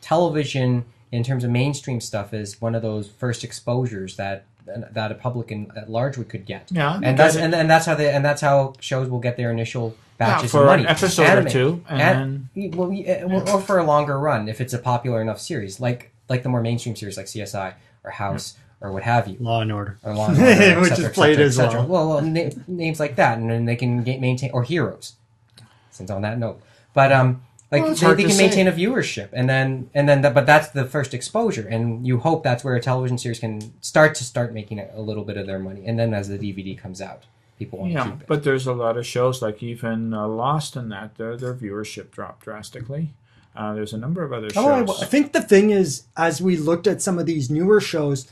[0.00, 4.44] television in terms of mainstream stuff is one of those first exposures that
[4.92, 6.68] that a public in, at large would could get.
[6.70, 9.50] Yeah, and that's and, and that's how they and that's how shows will get their
[9.50, 13.78] initial batches for of money an episode or two, and, well, yeah, or or for
[13.78, 17.16] a longer run if it's a popular enough series, like like the more mainstream series
[17.16, 19.36] like CSI or House or what have you.
[19.40, 19.98] Law and Order.
[20.02, 22.08] Or Law and Order, et Which cetera, is played et cetera, as et well.
[22.08, 25.14] Well, well na- names like that, and then they can ga- maintain or heroes.
[25.90, 26.60] Since on that note,
[26.92, 28.46] but um, like Well, they, they to can say.
[28.46, 32.18] maintain a viewership, and then and then, the, but that's the first exposure, and you
[32.18, 35.38] hope that's where a television series can start to start making a, a little bit
[35.38, 37.22] of their money, and then as the DVD comes out,
[37.58, 38.26] people want to keep it.
[38.26, 42.10] but there's a lot of shows like even uh, Lost and that their their viewership
[42.10, 43.14] dropped drastically.
[43.56, 45.02] Uh, there's a number of other Oh, I, shows.
[45.02, 48.30] I think the thing is, as we looked at some of these newer shows,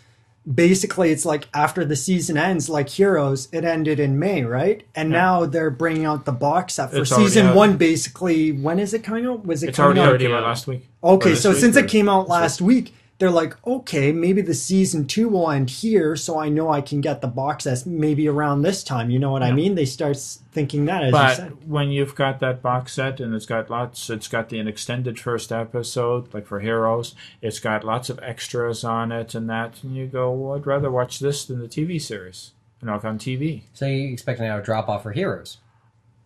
[0.53, 4.85] basically it's like after the season ends, like Heroes, it ended in May, right?
[4.95, 7.77] And now they're bringing out the box set for It's already season one.
[7.77, 9.47] Basically, when is it coming out?
[9.47, 10.33] Was it it's coming already out?
[10.33, 10.87] out last week.
[11.03, 15.07] Okay, so since or- it came out last week, they're like, okay, maybe the season
[15.07, 18.63] two will end here, so I know I can get the box set maybe around
[18.63, 19.09] this time.
[19.11, 19.77] You know what I mean?
[19.77, 20.17] They start
[20.53, 21.51] thinking that, as you said.
[21.51, 24.67] But when you've got that box set and it's got lots, it's got the an
[24.67, 27.15] extended first episode, like for Heroes.
[27.41, 30.91] It's got lots of extras on it and that, and you go, well, I'd rather
[30.91, 32.53] watch this than the TV series.
[32.81, 33.63] You know, like on TV.
[33.73, 35.59] So you expect now a drop off for heroes?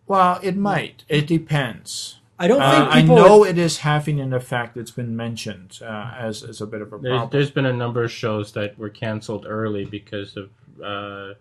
[0.07, 1.03] Well, it might.
[1.07, 2.18] It depends.
[2.41, 3.15] I don't Uh, think I people.
[3.17, 6.93] know it is having an effect that's been mentioned uh, as, as a bit of
[6.93, 7.29] a There's, problem.
[7.31, 10.49] there's been a number of shows that were canceled early because of
[10.81, 11.33] uh,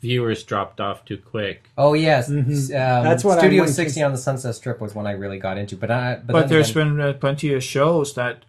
[0.00, 1.68] viewers dropped off too quick.
[1.78, 2.48] Oh yes, Mhm.
[2.74, 5.12] Um, That's what I Studio went to- 60 on the Sunset Strip was one I
[5.12, 8.14] really got into, but I but, But then there's again- been uh, plenty of shows
[8.14, 8.44] that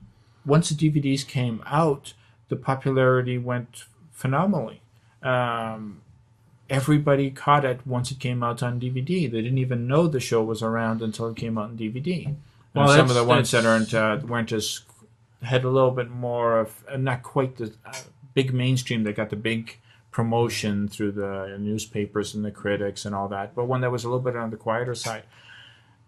[0.45, 2.13] once the DVDs came out,
[2.49, 4.81] the popularity went phenomenally.
[5.21, 6.01] Um,
[6.71, 9.29] everybody caught it once it came out on DVD.
[9.29, 12.25] They didn't even know the show was around until it came out on DVD.
[12.73, 14.81] Well, Well, some of the ones that that's- aren't uh, weren't as
[15.43, 17.93] had a little bit more of uh, not quite the uh,
[18.33, 19.03] big mainstream.
[19.03, 19.77] They got the big
[20.11, 23.53] promotion through the newspapers and the critics and all that.
[23.55, 25.23] But one that was a little bit on the quieter side,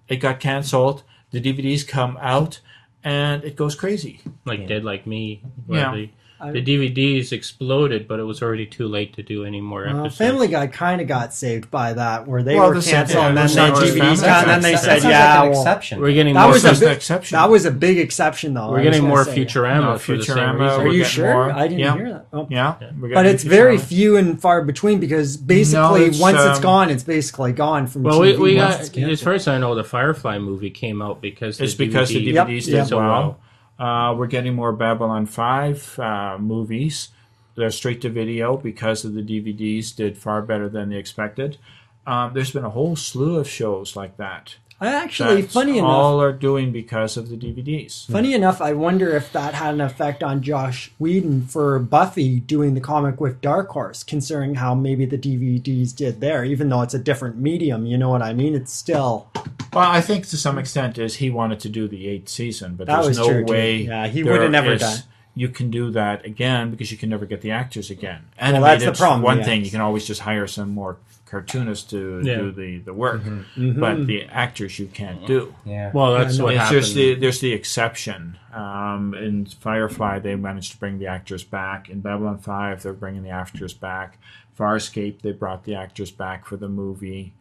[0.08, 1.04] it got canceled.
[1.32, 2.60] The DVDs come out,
[3.04, 4.22] and it goes crazy.
[4.46, 5.96] Like Dead Like Me, where Yeah.
[5.96, 6.10] the,
[6.44, 10.02] I- the DVDs exploded, but it was already too late to do any more Well,
[10.06, 10.18] episodes.
[10.18, 13.28] Family Guy kind of got saved by that, where they Well, were the canceled, yeah,
[13.30, 15.52] and then same the DVDs Family got, and then they that said, "Yeah, like an
[15.52, 16.02] well, exception.
[16.02, 16.52] We're getting That more.
[16.54, 17.36] was a big- exception.
[17.38, 19.46] that was a big exception, though." We're was getting more say.
[19.46, 20.78] Futurama No, for the same Futurama.
[20.80, 21.34] Are you sure?
[21.34, 21.52] more.
[21.52, 21.96] I didn't Yeah.
[21.96, 22.26] hear that.
[22.34, 22.48] Oh.
[22.50, 26.60] Yeah, we're But getting it's very few and far between because basically it's, once it's
[26.60, 28.40] gone, um, it's basically gone from Well, we, TV.
[28.42, 32.10] we got as far as I know, the Firefly movie came out because It's because
[32.10, 32.84] the DVDs yep.
[32.84, 33.38] did so well.
[33.80, 37.10] Uh, we're getting more Babylon 5 uh, movies.
[37.56, 41.58] They're straight to video because of the DVDs did far better than they expected.
[42.06, 44.56] Um, there's been a whole slew of shows like that.
[44.84, 48.06] Actually, that funny enough, all are doing because of the DVDs.
[48.12, 52.74] Funny enough, I wonder if that had an effect on Josh Whedon for Buffy doing
[52.74, 56.94] the comic with Dark Horse, considering how maybe the DVDs did there, even though it's
[56.94, 57.86] a different medium.
[57.86, 58.56] You know what I mean?
[58.56, 59.28] It's still
[59.72, 62.88] Well, I think to some extent is he wanted to do the eighth season, but
[62.88, 63.52] That there's no true, too.
[63.52, 63.78] way.
[63.84, 64.98] Yeah, he would have never is- done.
[65.36, 68.20] You can do that again because you can never get the actors again.
[68.38, 69.44] And that's the problem, One yeah.
[69.46, 70.98] thing you can always just hire some more
[71.34, 72.36] cartoonists to Yeah.
[72.38, 73.80] do the, the work, Mm-hmm.
[73.80, 75.54] but the actors you can't do.
[75.66, 75.92] yeah.
[75.94, 76.82] Well, that's what It's happened.
[76.82, 78.38] just the, there's the exception.
[78.54, 81.90] Um, in Firefly, they managed to bring the actors back.
[81.90, 84.18] In Babylon 5, they're bringing the actors back.
[84.58, 87.34] Farscape, they brought the actors back for the movie.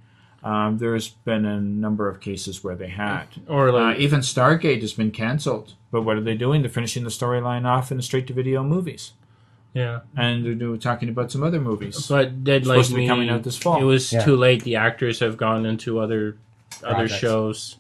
[0.43, 3.27] Um, there's been a number of cases where they had.
[3.47, 5.75] or Uh, even Stargate has been canceled.
[5.93, 6.63] But what are they doing?
[6.63, 9.13] They're finishing the storyline off in the straight to video movies.
[9.75, 10.01] Yeah.
[10.17, 12.07] And they're doing, talking about some other movies.
[12.07, 13.81] But Dead Supposed Like to be Me, coming out this fall.
[13.81, 14.23] it was Yeah.
[14.25, 14.65] too late.
[14.65, 16.37] The actors have gone into other
[16.83, 17.15] other Projects.
[17.21, 17.77] shows.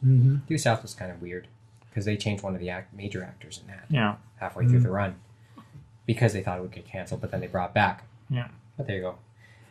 [0.48, 1.48] Due South was kind of weird
[1.88, 4.14] because they changed one of the act- major actors in that Yeah.
[4.36, 5.14] halfway through the run
[6.06, 8.04] because they thought it would get canceled, but then they brought it back.
[8.30, 8.48] Yeah.
[8.76, 9.14] But there you go.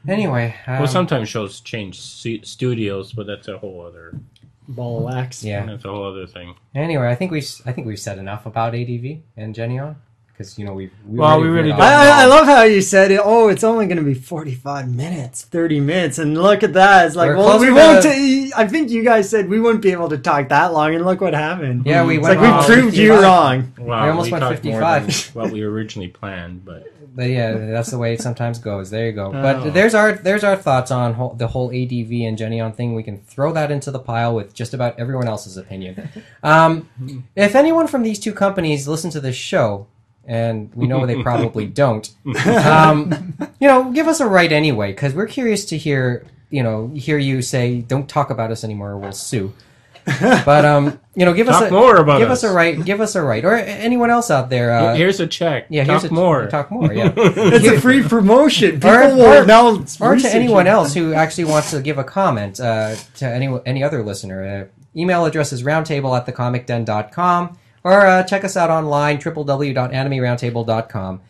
[0.07, 4.13] Anyway, um, well, sometimes shows change stu- studios, but that's a whole other.
[4.67, 5.43] ball of wax.
[5.43, 5.65] Yeah.
[5.65, 6.55] That's a whole other thing.
[6.74, 9.95] Anyway, I think we've I think we've said enough about ADV and Geneon
[10.34, 11.82] because you know we've we Well, we really veered don't.
[11.88, 13.19] I, I, I love how you said it.
[13.23, 17.05] Oh, it's only going to be forty-five minutes, thirty minutes, and look at that.
[17.07, 18.03] It's like, We're well, we won't.
[18.03, 21.05] to- I think you guys said we wouldn't be able to talk that long, and
[21.05, 21.86] look what happened.
[21.86, 23.73] Yeah, we it's went like we off proved you wrong.
[23.77, 25.34] Wow, We almost went talked more 55.
[25.34, 28.89] than what we originally planned, but But yeah, that's the way it sometimes goes.
[28.89, 29.27] There you go.
[29.27, 29.32] Oh.
[29.34, 32.95] But there's our there's our thoughts on whole, the whole ADV and Geneon thing.
[32.95, 36.09] We can throw that into the pile with just about everyone else's opinion.
[36.43, 36.89] Um,
[37.36, 39.86] if anyone from these two companies listen to this show,
[40.26, 42.09] and we know they probably don't,
[42.55, 46.88] um, you know, give us a right anyway because we're curious to hear you know
[46.89, 49.53] hear you say don't talk about us anymore or we'll sue.
[50.03, 52.43] But um, you know, give us Talk a more about give us.
[52.43, 54.72] us a right, give us a right, or anyone else out there.
[54.74, 55.67] Uh, here's a check.
[55.69, 56.47] yeah, talk here's a, more.
[56.47, 56.91] Talk more.
[56.91, 57.13] Yeah.
[57.15, 58.72] It's a free promotion.
[58.80, 62.03] People Or- will or- now or to anyone else who actually wants to give a
[62.03, 64.43] comment uh, to any any other listener.
[64.43, 71.21] Uh, email address is roundtable at thecomicden.com or uh, check us out online www.animeroundtable.com.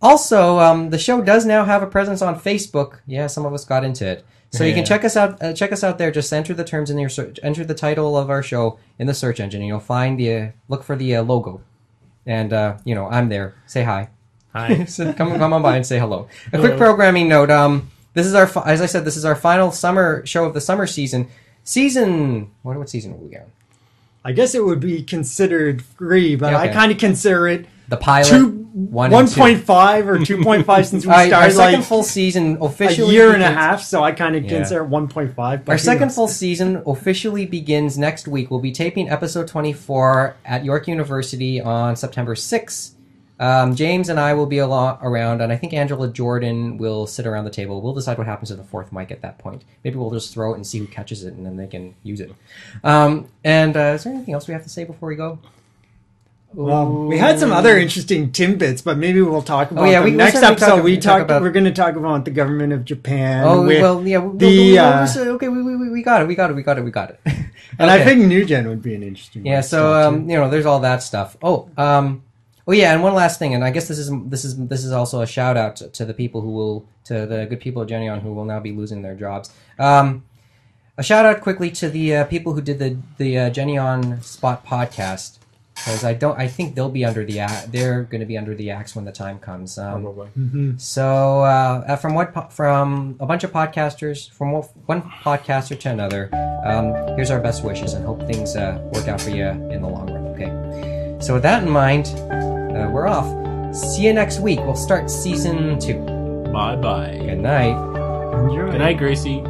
[0.00, 3.00] Also, um, the show does now have a presence on Facebook.
[3.06, 4.24] Yeah, some of us got into it.
[4.50, 5.42] So you can check us out.
[5.42, 6.10] Uh, check us out there.
[6.10, 7.38] Just enter the terms in your search.
[7.42, 10.48] Enter the title of our show in the search engine, and you'll find the uh,
[10.68, 11.60] look for the uh, logo.
[12.24, 13.56] And uh, you know, I'm there.
[13.66, 14.08] Say hi.
[14.54, 14.84] Hi.
[14.86, 16.28] So come come on by and say hello.
[16.52, 17.50] A quick programming note.
[17.50, 20.54] Um, this is our fi- as I said, this is our final summer show of
[20.54, 21.28] the summer season.
[21.64, 23.52] Season what what season are we on?
[24.24, 27.96] I guess it would be considered free, but Yeah, I kind of consider it The
[27.96, 29.40] pilot two, one and two.
[29.40, 33.42] 1.5 or 2.5 since we Uh, our second like full season officially a year and
[33.42, 34.50] a half, so I kind of Yeah.
[34.58, 35.64] consider it 1.5.
[35.64, 36.14] but Our second knows?
[36.16, 38.50] full season officially begins next week.
[38.50, 42.92] We'll be taping episode 24 at York University on September 6th.
[43.40, 47.44] Um, James and I will be around, and I think Angela Jordan will sit around
[47.44, 47.80] the table.
[47.80, 49.62] We'll decide what happens to the fourth mic at that point.
[49.84, 52.20] Maybe we'll just throw it and see who catches it, and then they can use
[52.20, 52.32] it.
[52.82, 55.38] Um, and uh, is there anything else we have to say before we go?
[56.54, 60.10] Well, we had some other interesting tidbits, but maybe we'll talk about Oh, yeah, we-
[60.12, 60.76] next episode.
[60.76, 63.44] talk- we talk about- We're going to talk about the government of Japan.
[63.46, 64.20] Oh well, yeah.
[64.34, 66.26] the, we- uh, okay, we, we, we got it.
[66.26, 66.54] We got it.
[66.54, 66.84] We got it.
[66.84, 67.20] We got it.
[67.78, 69.44] and I think New Gen would be an interesting.
[69.44, 71.36] Yeah, so um, you know, there's all that stuff.
[71.42, 72.22] Oh, um,
[72.68, 74.92] oh yeah, and one last thing, and I guess this is this is this is
[74.92, 77.88] also a shout out to, to the people who will to the good people of
[77.88, 79.50] Geneon who will now be losing their jobs.
[79.78, 80.24] Um,
[80.96, 84.64] a shout out quickly to the uh, people who did the the uh, Geneon Spot
[84.64, 85.38] podcast
[85.74, 88.54] because I don't I think they'll be under the a- they're going to be under
[88.54, 89.78] the axe when the time comes.
[89.78, 90.74] Um, Probably.
[90.78, 95.78] so uh, uh, from what po- from a bunch of podcasters, from one one podcaster
[95.78, 96.28] to another,
[96.64, 99.88] um, here's our best wishes and hope things uh, work out for you in the
[99.88, 100.26] long run.
[100.34, 101.18] Okay.
[101.20, 102.06] So with that in mind,
[102.78, 103.26] uh, we're off.
[103.74, 104.60] See you next week.
[104.60, 106.00] We'll start season two.
[106.52, 107.18] bye bye.
[107.20, 107.76] Good night.
[108.38, 108.70] Enjoy.
[108.70, 109.42] Good night, Gracie.